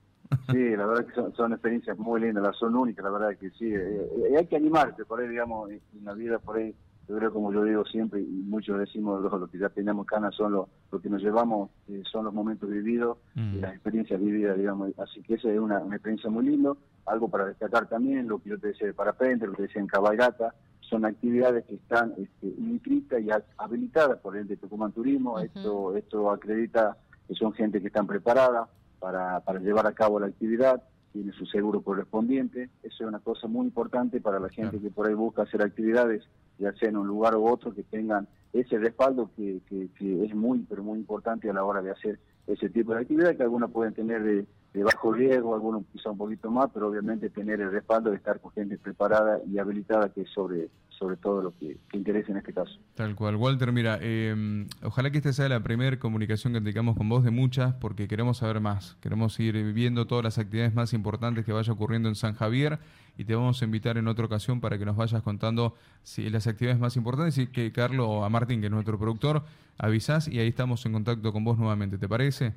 sí. 0.51 0.75
la 0.75 0.85
verdad 0.85 1.05
que 1.05 1.35
son, 1.35 1.53
experiencias 1.53 1.97
muy 1.97 2.21
lindas, 2.21 2.43
las 2.43 2.57
son 2.57 2.75
únicas, 2.75 3.03
la 3.05 3.11
verdad 3.11 3.37
que 3.37 3.49
sí. 3.51 3.73
Eh, 3.73 4.37
hay 4.37 4.47
que 4.47 4.57
animarse 4.57 5.05
por 5.05 5.21
ahí, 5.21 5.29
digamos, 5.29 5.71
en 5.71 5.81
la 6.03 6.13
vida 6.13 6.39
por 6.39 6.57
ahí. 6.57 6.75
Yo 7.07 7.17
creo, 7.17 7.33
como 7.33 7.51
yo 7.51 7.63
digo 7.63 7.83
siempre, 7.85 8.21
y 8.21 8.25
muchos 8.25 8.79
decimos, 8.79 9.21
los, 9.21 9.49
que 9.49 9.57
ya 9.57 9.69
tenemos 9.69 10.05
canas 10.05 10.33
son 10.35 10.53
los, 10.53 10.67
lo 10.91 11.01
que 11.01 11.09
nos 11.09 11.21
llevamos, 11.21 11.69
son 12.09 12.25
los 12.25 12.33
momentos 12.33 12.69
vividos 12.69 13.17
y 13.35 13.41
mm. 13.41 13.61
las 13.61 13.73
experiencias 13.73 14.21
vividas, 14.21 14.57
digamos. 14.57 14.97
Así 14.97 15.21
que 15.21 15.35
esa 15.35 15.51
es 15.51 15.59
una, 15.59 15.79
experiencia 15.79 16.29
muy 16.29 16.45
linda. 16.45 16.71
Algo 17.05 17.27
para 17.27 17.45
destacar 17.45 17.89
también, 17.89 18.27
lo 18.27 18.39
que 18.39 18.51
yo 18.51 18.59
te 18.59 18.67
decía 18.67 18.87
de 18.87 18.93
parapente, 18.93 19.45
lo 19.45 19.53
que 19.53 19.63
decía 19.63 19.81
en 19.81 19.87
cabalgata, 19.87 20.55
son 20.79 21.03
actividades 21.03 21.65
que 21.65 21.75
están 21.75 22.13
este, 22.17 22.47
inscritas 22.47 23.21
y 23.21 23.29
habilitadas 23.57 24.19
por 24.19 24.37
el 24.37 24.47
de 24.47 24.55
Tucumán 24.55 24.93
Turismo. 24.93 25.39
Esto 25.39 25.97
esto 25.97 26.31
acredita 26.31 26.97
que 27.27 27.35
son 27.35 27.51
gente 27.53 27.81
que 27.81 27.87
están 27.87 28.07
preparada 28.07 28.69
para, 28.99 29.41
para 29.41 29.59
llevar 29.59 29.87
a 29.87 29.93
cabo 29.93 30.19
la 30.19 30.27
actividad, 30.27 30.81
tiene 31.13 31.31
su 31.31 31.45
seguro 31.45 31.81
correspondiente. 31.81 32.69
Eso 32.83 33.03
es 33.03 33.07
una 33.07 33.19
cosa 33.19 33.47
muy 33.47 33.67
importante 33.67 34.19
para 34.19 34.39
la 34.39 34.49
gente 34.49 34.79
que 34.79 34.89
por 34.89 35.07
ahí 35.07 35.13
busca 35.13 35.43
hacer 35.43 35.61
actividades, 35.61 36.23
ya 36.59 36.73
sea 36.73 36.89
en 36.89 36.97
un 36.97 37.07
lugar 37.07 37.35
u 37.37 37.47
otro, 37.47 37.73
que 37.73 37.83
tengan 37.83 38.27
ese 38.51 38.77
respaldo 38.77 39.29
que, 39.37 39.61
que, 39.69 39.87
que 39.97 40.25
es 40.25 40.35
muy, 40.35 40.65
pero 40.67 40.83
muy 40.83 40.99
importante 40.99 41.49
a 41.49 41.53
la 41.53 41.63
hora 41.63 41.81
de 41.81 41.91
hacer 41.91 42.19
ese 42.47 42.69
tipo 42.69 42.93
de 42.93 43.01
actividad 43.01 43.37
que 43.37 43.43
algunos 43.43 43.71
pueden 43.71 43.93
tener 43.93 44.23
de 44.23 44.45
de 44.73 44.83
bajo 44.83 45.13
riesgo, 45.13 45.53
algunos 45.53 45.83
quizá 45.91 46.09
un 46.09 46.17
poquito 46.17 46.49
más, 46.49 46.69
pero 46.73 46.87
obviamente 46.87 47.29
tener 47.29 47.61
el 47.61 47.71
respaldo 47.71 48.09
de 48.09 48.17
estar 48.17 48.39
con 48.39 48.51
gente 48.51 48.77
preparada 48.77 49.39
y 49.45 49.59
habilitada, 49.59 50.09
que 50.09 50.21
es 50.21 50.29
sobre, 50.31 50.69
sobre 50.97 51.17
todo 51.17 51.41
lo 51.41 51.57
que, 51.57 51.77
interesa 51.93 52.31
en 52.31 52.37
este 52.37 52.53
caso. 52.53 52.79
Tal 52.95 53.15
cual. 53.15 53.35
Walter, 53.35 53.71
mira, 53.71 53.97
eh, 54.01 54.65
ojalá 54.83 55.11
que 55.11 55.17
esta 55.17 55.33
sea 55.33 55.49
la 55.49 55.61
primera 55.61 55.97
comunicación 55.99 56.53
que 56.53 56.61
tengamos 56.61 56.95
con 56.95 57.09
vos 57.09 57.23
de 57.23 57.31
muchas, 57.31 57.73
porque 57.75 58.07
queremos 58.07 58.37
saber 58.37 58.59
más. 58.59 58.95
Queremos 59.01 59.39
ir 59.39 59.53
viviendo 59.53 60.07
todas 60.07 60.23
las 60.23 60.37
actividades 60.37 60.73
más 60.73 60.93
importantes 60.93 61.45
que 61.45 61.51
vaya 61.51 61.73
ocurriendo 61.73 62.09
en 62.09 62.15
San 62.15 62.33
Javier 62.33 62.79
y 63.17 63.25
te 63.25 63.35
vamos 63.35 63.61
a 63.61 63.65
invitar 63.65 63.97
en 63.97 64.07
otra 64.07 64.25
ocasión 64.25 64.59
para 64.59 64.77
que 64.77 64.85
nos 64.85 64.95
vayas 64.95 65.21
contando 65.21 65.75
si 66.03 66.29
las 66.29 66.47
actividades 66.47 66.79
más 66.79 66.95
importantes 66.97 67.37
y 67.37 67.47
que 67.47 67.71
Carlos 67.71 68.07
o 68.09 68.23
a 68.25 68.29
Martín, 68.29 68.59
que 68.59 68.67
es 68.67 68.71
nuestro 68.71 68.97
productor, 68.97 69.43
avisás 69.77 70.27
y 70.27 70.39
ahí 70.39 70.47
estamos 70.47 70.85
en 70.85 70.93
contacto 70.93 71.31
con 71.31 71.43
vos 71.43 71.57
nuevamente. 71.57 71.97
¿Te 71.97 72.07
parece? 72.07 72.53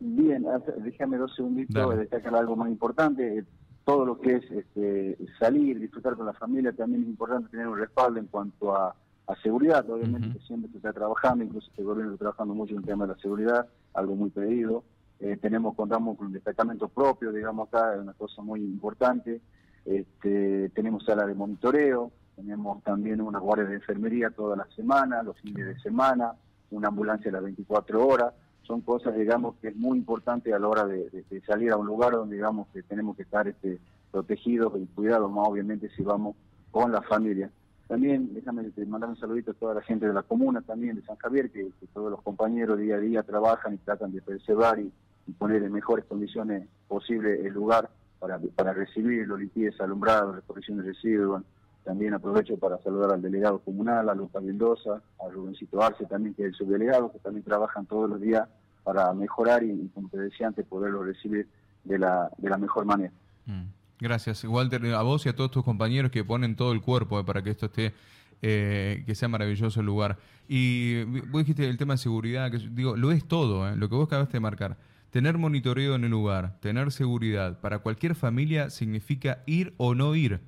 Bien, 0.00 0.44
déjame 0.82 1.16
dos 1.16 1.34
segunditos 1.34 1.90
de 1.90 2.00
destacar 2.00 2.34
algo 2.34 2.56
más 2.56 2.68
importante. 2.68 3.44
Todo 3.84 4.06
lo 4.06 4.18
que 4.20 4.36
es 4.36 4.50
este, 4.50 5.18
salir, 5.38 5.78
disfrutar 5.78 6.16
con 6.16 6.26
la 6.26 6.32
familia, 6.32 6.72
también 6.72 7.02
es 7.02 7.08
importante 7.08 7.50
tener 7.50 7.68
un 7.68 7.78
respaldo 7.78 8.18
en 8.18 8.26
cuanto 8.26 8.74
a, 8.74 8.94
seguridad. 9.42 9.88
Obviamente 9.88 10.38
siempre 10.46 10.70
se 10.70 10.76
está 10.76 10.92
trabajando, 10.92 11.44
incluso 11.44 11.68
este 11.70 11.82
gobierno 11.82 12.12
está 12.12 12.24
trabajando 12.24 12.54
mucho 12.54 12.72
en 12.72 12.80
el 12.80 12.84
tema 12.84 13.06
de 13.06 13.14
la 13.14 13.18
seguridad, 13.20 13.66
algo 13.94 14.14
muy 14.16 14.28
pedido. 14.28 14.84
Eh, 15.18 15.38
tenemos, 15.40 15.74
contamos 15.74 16.18
con 16.18 16.26
un 16.26 16.34
destacamento 16.34 16.88
propio, 16.88 17.32
digamos 17.32 17.68
acá, 17.68 17.94
es 17.94 18.00
una 18.00 18.12
cosa 18.12 18.42
muy 18.42 18.60
importante. 18.60 19.40
Este, 19.86 20.68
tenemos 20.70 21.04
sala 21.04 21.26
de 21.26 21.34
monitoreo, 21.34 22.10
tenemos 22.36 22.82
también 22.82 23.22
una 23.22 23.38
guardia 23.38 23.64
de 23.64 23.76
enfermería 23.76 24.28
toda 24.30 24.56
la 24.56 24.66
semana, 24.76 25.22
los 25.22 25.38
fines 25.40 25.66
de 25.66 25.78
semana, 25.80 26.34
una 26.70 26.88
ambulancia 26.88 27.30
a 27.30 27.34
las 27.34 27.44
24 27.44 28.06
horas 28.06 28.34
son 28.66 28.80
cosas, 28.80 29.14
digamos, 29.14 29.56
que 29.56 29.68
es 29.68 29.76
muy 29.76 29.98
importante 29.98 30.52
a 30.52 30.58
la 30.58 30.68
hora 30.68 30.86
de, 30.86 31.24
salir 31.46 31.70
a 31.72 31.76
un 31.76 31.86
lugar 31.86 32.12
donde, 32.12 32.36
digamos, 32.36 32.68
que 32.68 32.82
tenemos 32.82 33.16
que 33.16 33.22
estar 33.22 33.46
este, 33.46 33.78
protegidos 34.10 34.72
y 34.80 34.86
cuidados, 34.86 35.30
más 35.30 35.48
obviamente 35.48 35.90
si 35.96 36.02
vamos 36.02 36.36
con 36.70 36.90
la 36.90 37.02
familia. 37.02 37.50
También, 37.86 38.32
déjame 38.32 38.70
mandar 38.86 39.10
un 39.10 39.16
saludito 39.16 39.50
a 39.50 39.54
toda 39.54 39.74
la 39.74 39.82
gente 39.82 40.06
de 40.06 40.14
la 40.14 40.22
comuna 40.22 40.62
también, 40.62 40.96
de 40.96 41.02
San 41.02 41.16
Javier, 41.16 41.50
que, 41.50 41.70
todos 41.92 42.10
los 42.10 42.22
compañeros 42.22 42.78
día 42.78 42.96
a 42.96 43.00
día 43.00 43.22
trabajan 43.22 43.74
y 43.74 43.78
tratan 43.78 44.12
de 44.12 44.22
preservar 44.22 44.80
y, 44.80 44.90
poner 45.38 45.62
en 45.62 45.72
mejores 45.72 46.04
condiciones 46.04 46.68
posible 46.86 47.46
el 47.46 47.54
lugar 47.54 47.88
para, 48.18 48.38
para 48.54 48.74
recibir 48.74 49.26
los 49.26 49.40
limpieza, 49.40 49.84
alumbrado, 49.84 50.32
recolección 50.32 50.76
de 50.76 50.84
residuos, 50.84 51.42
también 51.84 52.14
aprovecho 52.14 52.56
para 52.56 52.78
saludar 52.78 53.12
al 53.12 53.22
delegado 53.22 53.58
comunal, 53.60 54.08
a 54.08 54.14
Lucas 54.14 54.42
Mendoza, 54.42 55.02
a 55.24 55.28
Rubencito 55.30 55.82
Arce 55.82 56.06
también, 56.06 56.34
que 56.34 56.42
es 56.42 56.48
el 56.48 56.54
subdelegado, 56.54 57.12
que 57.12 57.18
también 57.18 57.44
trabajan 57.44 57.86
todos 57.86 58.08
los 58.08 58.20
días 58.20 58.48
para 58.82 59.12
mejorar 59.12 59.62
y, 59.62 59.90
como 59.94 60.08
te 60.08 60.18
decía 60.18 60.48
antes, 60.48 60.66
poderlo 60.66 61.04
recibir 61.04 61.46
de 61.84 61.98
la, 61.98 62.30
de 62.38 62.50
la 62.50 62.58
mejor 62.58 62.84
manera. 62.84 63.12
Mm. 63.46 63.64
Gracias, 64.00 64.44
Walter, 64.44 64.84
a 64.94 65.02
vos 65.02 65.24
y 65.24 65.28
a 65.28 65.36
todos 65.36 65.50
tus 65.50 65.62
compañeros 65.62 66.10
que 66.10 66.24
ponen 66.24 66.56
todo 66.56 66.72
el 66.72 66.80
cuerpo 66.80 67.20
eh, 67.20 67.24
para 67.24 67.42
que 67.42 67.50
esto 67.50 67.66
esté, 67.66 67.94
eh, 68.42 69.02
que 69.06 69.14
sea 69.14 69.28
maravilloso 69.28 69.80
el 69.80 69.86
lugar. 69.86 70.18
Y 70.48 71.04
vos 71.04 71.42
dijiste 71.42 71.68
el 71.68 71.78
tema 71.78 71.94
de 71.94 71.98
seguridad, 71.98 72.50
que 72.50 72.58
digo, 72.58 72.96
lo 72.96 73.12
es 73.12 73.26
todo, 73.26 73.68
eh, 73.68 73.76
lo 73.76 73.88
que 73.88 73.94
vos 73.94 74.06
acabaste 74.06 74.34
de 74.34 74.40
marcar. 74.40 74.76
Tener 75.10 75.38
monitoreo 75.38 75.94
en 75.94 76.04
el 76.04 76.10
lugar, 76.10 76.58
tener 76.60 76.90
seguridad, 76.90 77.60
para 77.60 77.78
cualquier 77.78 78.14
familia 78.16 78.68
significa 78.68 79.42
ir 79.46 79.74
o 79.76 79.94
no 79.94 80.14
ir. 80.16 80.40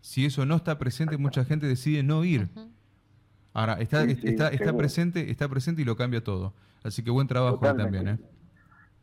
Si 0.00 0.24
eso 0.24 0.46
no 0.46 0.56
está 0.56 0.78
presente, 0.78 1.16
mucha 1.18 1.44
gente 1.44 1.66
decide 1.66 2.02
no 2.02 2.24
ir. 2.24 2.48
Ahora, 3.52 3.74
está, 3.74 4.04
está, 4.04 4.48
está 4.48 4.76
presente, 4.76 5.30
está 5.30 5.48
presente 5.48 5.82
y 5.82 5.84
lo 5.84 5.96
cambia 5.96 6.22
todo. 6.22 6.54
Así 6.82 7.02
que 7.02 7.10
buen 7.10 7.26
trabajo 7.26 7.58
también, 7.58 8.08
¿eh? 8.08 8.18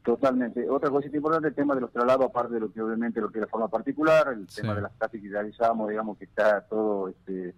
Totalmente. 0.04 0.70
Otra 0.70 0.90
cosa 0.90 1.08
importante, 1.14 1.50
el 1.50 1.54
tema 1.54 1.76
de 1.76 1.82
los 1.82 1.92
traslados, 1.92 2.28
aparte 2.28 2.54
de 2.54 2.62
lo 2.62 2.72
que 2.72 2.82
obviamente 2.82 3.20
lo 3.20 3.30
que 3.30 3.40
es 3.40 3.42
la 3.42 3.48
forma 3.48 3.68
particular, 3.68 4.30
el 4.32 4.48
tema 4.48 4.74
de 4.74 4.82
las 4.82 4.98
tasas 4.98 5.20
que 5.20 5.30
realizamos, 5.30 5.90
digamos 5.90 6.18
que 6.18 6.24
está 6.24 6.62
todo 6.62 7.10
este, 7.10 7.54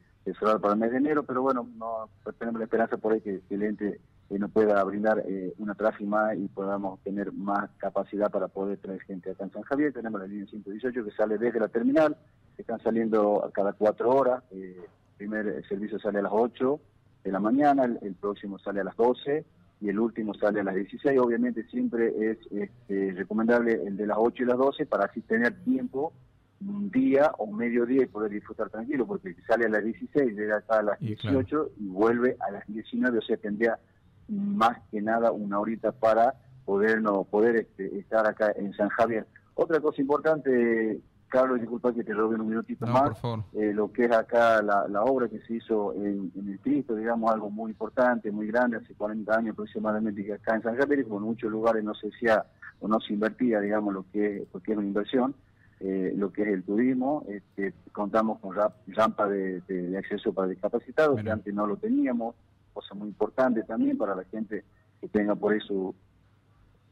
para 0.59 0.73
el 0.73 0.79
mes 0.79 0.91
de 0.91 0.97
enero, 0.97 1.23
pero 1.23 1.41
bueno, 1.43 1.69
no 1.77 2.09
pues 2.23 2.35
tenemos 2.37 2.59
la 2.59 2.65
esperanza 2.65 2.97
por 2.97 3.13
ahí 3.13 3.21
que, 3.21 3.41
el 3.49 3.63
ente 3.63 4.01
eh, 4.29 4.39
nos 4.39 4.51
pueda 4.51 4.83
brindar 4.83 5.23
eh, 5.27 5.53
una 5.59 5.75
tráfico 5.75 6.09
más 6.09 6.35
y 6.37 6.47
podamos 6.47 6.99
tener 7.01 7.31
más 7.31 7.69
capacidad 7.77 8.31
para 8.31 8.47
poder 8.47 8.79
traer 8.79 9.01
gente 9.01 9.31
acá 9.31 9.43
en 9.43 9.51
San 9.51 9.63
Javier. 9.63 9.93
Tenemos 9.93 10.19
la 10.19 10.27
línea 10.27 10.47
118 10.47 11.03
que 11.03 11.11
sale 11.11 11.37
desde 11.37 11.59
la 11.59 11.67
terminal, 11.67 12.17
están 12.61 12.79
saliendo 12.81 13.43
a 13.45 13.51
cada 13.51 13.73
cuatro 13.73 14.09
horas. 14.09 14.43
Eh, 14.51 14.75
el 14.77 15.27
primer 15.27 15.65
servicio 15.67 15.99
sale 15.99 16.19
a 16.19 16.23
las 16.23 16.31
8 16.33 16.79
de 17.23 17.31
la 17.31 17.39
mañana, 17.39 17.83
el 17.83 18.15
próximo 18.15 18.57
sale 18.59 18.81
a 18.81 18.83
las 18.83 18.95
12 18.95 19.45
y 19.81 19.89
el 19.89 19.99
último 19.99 20.33
sale 20.33 20.59
a 20.59 20.63
las 20.63 20.75
16. 20.75 21.19
Obviamente 21.19 21.63
siempre 21.65 22.31
es 22.31 22.37
este, 22.51 23.13
recomendable 23.13 23.73
el 23.73 23.97
de 23.97 24.07
las 24.07 24.17
8 24.19 24.43
y 24.43 24.45
las 24.45 24.57
12 24.57 24.85
para 24.85 25.05
así 25.05 25.21
tener 25.21 25.63
tiempo 25.63 26.13
un 26.61 26.91
día 26.91 27.31
o 27.37 27.47
medio 27.47 27.85
día 27.85 28.03
y 28.03 28.07
poder 28.07 28.31
disfrutar 28.31 28.69
tranquilo, 28.69 29.07
porque 29.07 29.33
sale 29.47 29.65
a 29.65 29.69
las 29.69 29.83
16, 29.83 30.35
llega 30.35 30.57
acá 30.57 30.79
a 30.79 30.83
las 30.83 30.99
18 30.99 31.71
y 31.79 31.87
vuelve 31.87 32.35
a 32.39 32.51
las 32.51 32.67
19, 32.67 33.17
o 33.17 33.21
sea, 33.21 33.37
tendría 33.37 33.79
más 34.27 34.77
que 34.91 35.01
nada 35.01 35.31
una 35.31 35.59
horita 35.59 35.93
para 35.93 36.35
poder 36.65 37.01
no 37.01 37.23
poder 37.23 37.55
este, 37.55 37.97
estar 37.97 38.27
acá 38.27 38.51
en 38.55 38.73
San 38.73 38.89
Javier. 38.89 39.25
Otra 39.55 39.79
cosa 39.79 40.01
importante 40.01 40.99
Carlos, 41.29 41.59
disculpa 41.59 41.93
que 41.93 42.03
te 42.03 42.13
robe 42.13 42.35
un 42.35 42.47
minutito 42.47 42.85
más. 42.87 43.11
Eh, 43.53 43.71
lo 43.73 43.91
que 43.91 44.05
es 44.05 44.11
acá 44.11 44.61
la, 44.61 45.03
obra 45.03 45.29
que 45.29 45.39
se 45.41 45.55
hizo 45.55 45.93
en, 45.93 46.31
el 46.35 46.59
Cristo, 46.59 46.95
digamos, 46.95 47.31
algo 47.31 47.49
muy 47.49 47.71
importante, 47.71 48.31
muy 48.31 48.47
grande, 48.47 48.77
hace 48.77 48.93
40 48.95 49.33
años 49.33 49.53
aproximadamente, 49.53 50.25
que 50.25 50.33
acá 50.33 50.55
en 50.55 50.63
San 50.63 50.75
Javier, 50.75 51.05
como 51.05 51.19
en 51.19 51.25
muchos 51.25 51.51
lugares 51.51 51.83
no 51.83 51.93
se 51.93 52.07
hacía 52.07 52.43
o 52.81 52.87
no 52.87 52.99
se 52.99 53.13
invertía, 53.13 53.59
digamos, 53.59 53.93
lo 53.93 54.05
que, 54.11 54.47
es 54.51 54.77
una 54.77 54.85
inversión, 54.85 55.35
eh, 55.79 56.13
lo 56.15 56.33
que 56.33 56.41
es 56.41 56.47
el 56.49 56.63
turismo. 56.63 57.23
Este, 57.29 57.73
contamos 57.91 58.39
con 58.39 58.55
rampa 58.87 59.27
de, 59.27 59.95
acceso 59.97 60.33
para 60.33 60.47
discapacitados, 60.47 61.21
que 61.21 61.29
antes 61.29 61.53
no 61.53 61.67
lo 61.67 61.77
teníamos, 61.77 62.35
cosa 62.73 62.95
muy 62.95 63.07
importante 63.09 63.63
también 63.63 63.97
para 63.97 64.15
la 64.15 64.23
gente 64.25 64.63
que 64.99 65.07
tenga 65.07 65.35
por 65.35 65.53
eso 65.53 65.93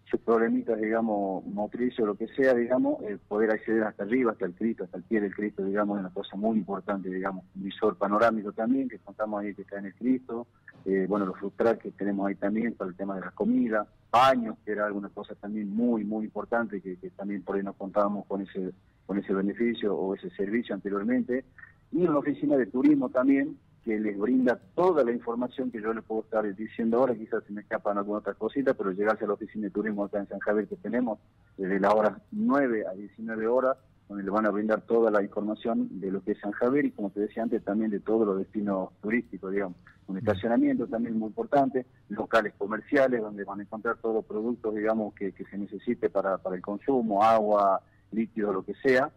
sus 0.10 0.22
problemitas, 0.22 0.80
digamos, 0.80 1.46
motrices 1.46 2.00
o 2.00 2.06
lo 2.06 2.16
que 2.16 2.28
sea, 2.30 2.54
digamos, 2.54 3.02
el 3.04 3.20
poder 3.20 3.52
acceder 3.52 3.84
hasta 3.84 4.04
arriba, 4.04 4.32
hasta 4.32 4.46
el 4.46 4.54
Cristo, 4.54 4.86
hasta 4.86 4.98
el 4.98 5.04
pie 5.04 5.20
del 5.20 5.36
Cristo, 5.36 5.66
digamos, 5.66 5.98
es 5.98 6.02
una 6.02 6.14
cosa 6.14 6.38
muy 6.38 6.58
importante, 6.58 7.10
digamos, 7.10 7.44
un 7.56 7.64
visor 7.64 7.98
panorámico 7.98 8.54
también, 8.54 8.88
que 8.88 9.00
contamos 9.00 9.42
ahí 9.42 9.54
que 9.54 9.64
está 9.64 9.80
en 9.80 9.88
el 9.88 9.96
Cristo, 9.96 10.48
eh, 10.86 11.06
bueno, 11.10 11.26
los 11.26 11.38
frustrar 11.38 11.78
que 11.78 11.92
tenemos 11.92 12.26
ahí 12.26 12.36
también 12.36 12.74
para 12.76 12.90
el 12.90 12.96
tema 12.96 13.16
de 13.16 13.22
la 13.22 13.32
comida, 13.32 13.86
baños, 14.10 14.56
que 14.64 14.72
era 14.72 14.86
alguna 14.86 15.10
cosa 15.10 15.36
también 15.36 15.70
muy, 15.76 16.06
muy 16.06 16.24
importante, 16.24 16.80
que, 16.80 16.96
también 17.18 17.44
por 17.44 17.58
ahí 17.58 17.64
nos 17.64 17.76
contábamos 17.76 18.26
con 18.28 18.42
ese, 18.42 18.72
con 19.06 19.18
ese 19.18 19.34
beneficio 19.34 19.94
o 19.94 20.16
ese 20.16 20.30
servicio 20.30 20.74
anteriormente, 20.74 21.44
y 21.92 22.06
una 22.06 22.20
oficina 22.20 22.56
de 22.56 22.68
turismo 22.68 23.10
también, 23.10 23.58
que 23.88 23.98
les 23.98 24.20
brinda 24.20 24.60
toda 24.76 25.02
la 25.06 25.14
información 25.14 25.72
que 25.72 25.82
yo 25.82 25.94
les 25.94 26.04
puedo 26.04 26.20
estar 26.20 26.44
diciendo 26.54 26.98
ahora, 26.98 27.16
quizás 27.16 27.42
se 27.46 27.54
me 27.54 27.62
escapan 27.62 27.98
alguna 27.98 28.20
otra 28.20 28.34
cosita, 28.34 28.74
pero 28.74 28.92
llegarse 28.92 29.24
a 29.24 29.28
la 29.28 29.36
oficina 29.36 29.68
de 29.68 29.72
turismo 29.72 30.04
acá 30.04 30.20
en 30.20 30.28
San 30.28 30.40
Javier 30.40 30.68
que 30.68 30.76
tenemos 30.76 31.20
desde 31.56 31.80
la 31.80 31.94
hora 31.94 32.20
9 32.34 32.86
a 32.86 32.92
19 32.92 33.48
horas, 33.48 33.78
donde 34.10 34.26
les 34.26 34.34
van 34.34 34.46
a 34.46 34.50
brindar 34.50 34.82
toda 34.82 35.10
la 35.10 35.24
información 35.24 36.02
de 36.02 36.12
lo 36.12 36.22
que 36.22 36.34
es 36.34 36.40
San 36.42 36.52
Javier 36.52 36.84
y 36.84 36.92
como 36.92 37.12
te 37.12 37.22
decía 37.22 37.44
antes 37.44 37.64
también 37.64 37.90
de 37.90 38.02
todos 38.02 38.28
los 38.28 38.40
destinos 38.40 38.90
turísticos, 39.02 39.54
digamos, 39.54 39.78
un 40.08 40.18
estacionamiento 40.18 40.86
también 40.88 41.18
muy 41.18 41.30
importante, 41.30 41.86
locales 42.10 42.56
comerciales 42.58 43.22
donde 43.22 43.46
van 43.46 43.62
a 43.62 43.64
encontrar 43.64 43.96
todos 44.00 44.16
los 44.16 44.26
productos, 44.26 44.76
digamos, 44.76 45.14
que, 45.14 45.32
que 45.32 45.46
se 45.46 45.58
necesite 45.58 46.10
para, 46.10 46.38
para 46.40 46.58
el 46.58 46.62
consumo, 46.62 47.24
agua, 47.24 47.82
líquido, 48.12 48.52
lo 48.52 48.64
que 48.64 48.74
sea, 48.84 49.10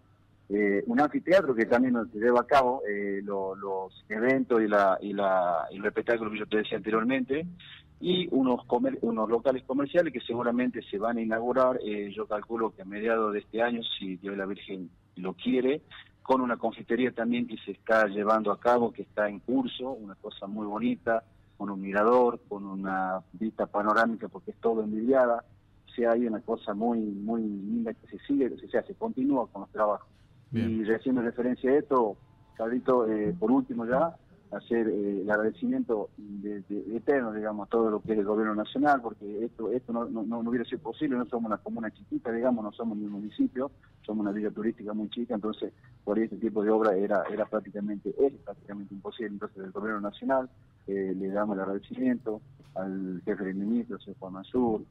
eh, 0.53 0.83
un 0.89 1.01
anfiteatro 1.01 1.55
que 1.55 1.67
también 1.67 1.95
se 2.13 2.19
lleva 2.19 2.41
a 2.41 2.47
cabo 2.47 2.83
eh, 2.89 3.23
los 3.23 4.05
eventos 4.09 4.61
y, 4.61 4.67
la, 4.67 4.99
y, 5.01 5.13
la, 5.13 5.69
y 5.71 5.77
los 5.77 5.87
espectáculos 5.87 6.33
que 6.33 6.41
yo 6.41 6.47
te 6.47 6.57
decía 6.57 6.77
anteriormente, 6.77 7.47
y 8.01 8.27
unos, 8.33 8.63
unos 9.03 9.29
locales 9.29 9.63
comerciales 9.63 10.13
que 10.13 10.21
seguramente 10.21 10.81
se 10.91 10.99
van 10.99 11.19
a 11.19 11.23
inaugurar, 11.23 11.79
eh, 11.85 12.11
yo 12.13 12.27
calculo 12.27 12.75
que 12.75 12.83
a 12.83 12.85
mediados 12.85 13.33
de 13.33 13.41
este 13.41 13.63
año, 13.63 13.83
si 13.97 14.17
Dios 14.17 14.37
la 14.37 14.47
Virgen 14.47 14.91
lo 15.17 15.35
quiere, 15.35 15.83
con 16.21 16.41
una 16.41 16.57
confitería 16.57 17.13
también 17.13 17.47
que 17.47 17.57
se 17.59 17.71
está 17.71 18.07
llevando 18.09 18.51
a 18.51 18.59
cabo, 18.59 18.93
que 18.93 19.03
está 19.03 19.29
en 19.29 19.39
curso, 19.39 19.91
una 19.91 20.17
cosa 20.17 20.49
muy 20.49 20.67
bonita, 20.67 21.23
con 21.59 21.71
un 21.71 21.81
mirador, 21.81 22.41
con 22.49 22.67
una 22.67 23.21
vista 23.35 23.67
panorámica, 23.67 24.27
porque 24.27 24.51
es 24.51 24.57
todo 24.57 24.83
envidiada, 24.83 25.45
o 25.87 25.95
sea, 25.95 26.13
hay 26.13 26.27
una 26.27 26.41
cosa 26.41 26.75
muy, 26.75 26.99
muy 26.99 27.43
linda 27.43 27.95
que 27.95 28.07
se 28.09 28.19
sigue, 28.27 28.51
que 28.51 28.67
se, 28.67 28.83
se 28.83 28.95
continúa 28.95 29.47
con 29.47 29.63
los 29.63 29.71
trabajos. 29.71 30.09
Y 30.53 30.85
recién 30.85 31.17
referencia 31.23 31.71
a 31.71 31.77
esto, 31.77 32.17
Carlito, 32.57 33.07
eh, 33.09 33.35
por 33.39 33.51
último 33.53 33.87
ya, 33.87 34.17
hacer 34.51 34.89
eh, 34.89 35.21
el 35.23 35.31
agradecimiento 35.31 36.11
de, 36.17 36.65
eterno, 36.97 37.33
digamos, 37.33 37.69
a 37.69 37.71
todo 37.71 37.89
lo 37.89 38.01
que 38.01 38.13
es 38.13 38.19
el 38.19 38.25
gobierno 38.25 38.55
nacional, 38.55 39.01
porque 39.01 39.45
esto 39.45 39.71
esto 39.71 39.93
no, 39.93 40.07
no, 40.07 40.25
no, 40.25 40.41
hubiera 40.41 40.65
sido 40.65 40.81
posible, 40.81 41.17
no 41.17 41.25
somos 41.27 41.49
una 41.49 41.59
comuna 41.59 41.91
chiquita, 41.93 42.33
digamos, 42.33 42.65
no 42.65 42.73
somos 42.73 42.99
ni 42.99 43.05
un 43.05 43.13
municipio, 43.13 43.71
somos 44.03 44.23
una 44.23 44.33
villa 44.33 44.51
turística 44.51 44.93
muy 44.93 45.09
chica, 45.11 45.35
entonces 45.35 45.73
por 46.05 46.19
ahí 46.19 46.25
este 46.25 46.37
tipo 46.37 46.65
de 46.65 46.71
obra 46.71 46.97
era 46.97 47.23
era 47.33 47.47
prácticamente, 47.47 48.13
es 48.19 48.33
prácticamente 48.45 48.93
imposible, 48.93 49.35
entonces 49.35 49.65
el 49.65 49.71
gobierno 49.71 50.01
nacional 50.01 50.51
eh, 50.89 51.15
le 51.17 51.29
damos 51.29 51.55
el 51.57 51.63
agradecimiento 51.63 52.41
al 52.75 53.23
jefe 53.25 53.45
del 53.45 53.55
ministro, 53.55 54.01
señor 54.01 54.19
Juan 54.19 54.33
Mansur, 54.33 54.83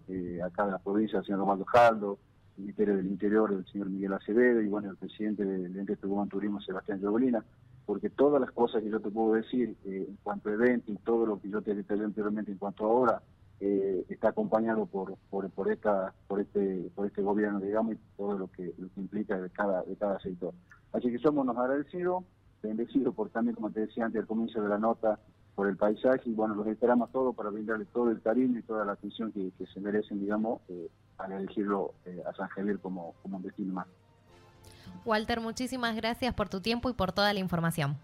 acá 0.44 0.66
de 0.66 0.72
la 0.72 0.80
provincia, 0.80 1.22
señor 1.24 1.40
Romaldo 1.42 1.66
Jaldo, 1.66 2.18
Ministerio 2.60 2.98
del 2.98 3.08
Interior, 3.08 3.52
el 3.52 3.66
señor 3.72 3.90
Miguel 3.90 4.14
Acevedo, 4.14 4.62
y 4.62 4.68
bueno, 4.68 4.92
el 4.92 4.98
presidente 4.98 5.46
del 5.46 5.78
Ente 5.78 5.96
de 5.96 6.28
Turismo, 6.30 6.62
Sebastián 6.62 7.00
Llobolina, 7.00 7.44
porque 7.86 8.10
todas 8.10 8.40
las 8.40 8.52
cosas 8.52 8.84
que 8.84 8.90
yo 8.90 9.00
te 9.00 9.10
puedo 9.10 9.34
decir 9.34 9.76
eh, 9.86 10.06
en 10.08 10.18
cuanto 10.24 10.50
a 10.50 10.54
eventos 10.54 10.90
y 10.94 10.98
todo 11.00 11.26
lo 11.26 11.42
que 11.42 11.50
yo 11.50 11.62
te 11.62 11.74
detallé 11.74 12.04
anteriormente 12.04 12.52
en 12.52 12.58
cuanto 12.58 12.86
a 12.86 12.90
ahora, 12.90 13.22
eh, 13.62 14.06
está 14.10 14.30
acompañado 14.30 14.86
por, 14.86 15.18
por, 15.30 15.72
esta, 15.72 16.14
por, 16.28 16.40
este, 16.40 16.90
por 16.96 17.08
este 17.08 17.22
gobierno, 17.22 17.60
digamos, 17.60 17.96
y 17.96 17.98
todo 18.16 18.38
lo 18.38 18.48
que, 18.52 18.74
lo 18.78 18.88
que 18.90 19.02
implica 19.02 19.40
de 19.40 19.50
cada, 19.50 19.84
de 19.84 19.96
cada 19.96 20.20
sector. 20.20 20.54
Así 20.94 21.12
que 21.12 21.20
somos 21.20 21.46
nos 21.46 21.58
agradecidos, 21.58 22.24
bendecidos 22.64 23.14
por 23.16 23.30
también, 23.30 23.56
como 23.56 23.72
te 23.72 23.82
decía 23.82 24.06
antes 24.06 24.22
al 24.22 24.28
comienzo 24.28 24.62
de 24.62 24.70
la 24.70 24.78
nota, 24.78 25.20
por 25.60 25.68
el 25.68 25.76
paisaje 25.76 26.30
y 26.30 26.34
bueno, 26.34 26.56
los 26.56 26.68
esperamos 26.68 27.12
todos 27.12 27.36
para 27.36 27.50
brindarle 27.50 27.84
todo 27.84 28.12
el 28.12 28.22
cariño 28.22 28.60
y 28.60 28.64
toda 28.64 28.86
la 28.86 28.94
atención 28.94 29.34
que, 29.34 29.52
se 29.66 29.82
merecen, 29.82 30.22
digamos, 30.22 30.62
eh, 30.70 30.90
al 31.20 31.32
elegirlo 31.34 31.94
eh, 32.06 32.24
a 32.28 32.34
San 32.34 32.48
Javier 32.50 32.80
como, 32.80 33.14
como 33.22 33.38
un 33.38 33.44
destino 33.44 33.74
más. 33.74 33.88
Walter, 35.06 35.40
muchísimas 35.40 35.96
gracias 35.96 36.34
por 36.34 36.50
tu 36.50 36.62
tiempo 36.62 36.90
y 36.90 36.94
por 36.94 37.12
toda 37.12 37.32
la 37.34 37.40
información. 37.40 37.98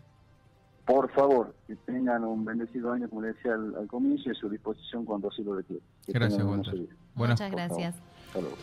Por 0.86 1.12
favor, 1.14 1.56
que 1.68 1.76
tengan 1.78 2.24
un 2.24 2.46
bendecido 2.46 2.92
año, 2.92 3.10
como 3.10 3.22
le 3.22 3.30
decía 3.30 3.54
al, 3.54 3.88
comienzo, 3.88 4.30
y 4.30 4.32
a 4.34 4.36
su 4.36 4.50
disposición 4.50 5.04
cuando 5.04 5.30
así 5.30 5.44
lo 5.44 5.56
requiera. 5.56 5.84
Gracias, 6.08 6.44
Walter. 6.44 6.88
Muchas 7.16 7.52
gracias. 7.52 7.96
Hasta 8.28 8.42
luego. 8.42 8.56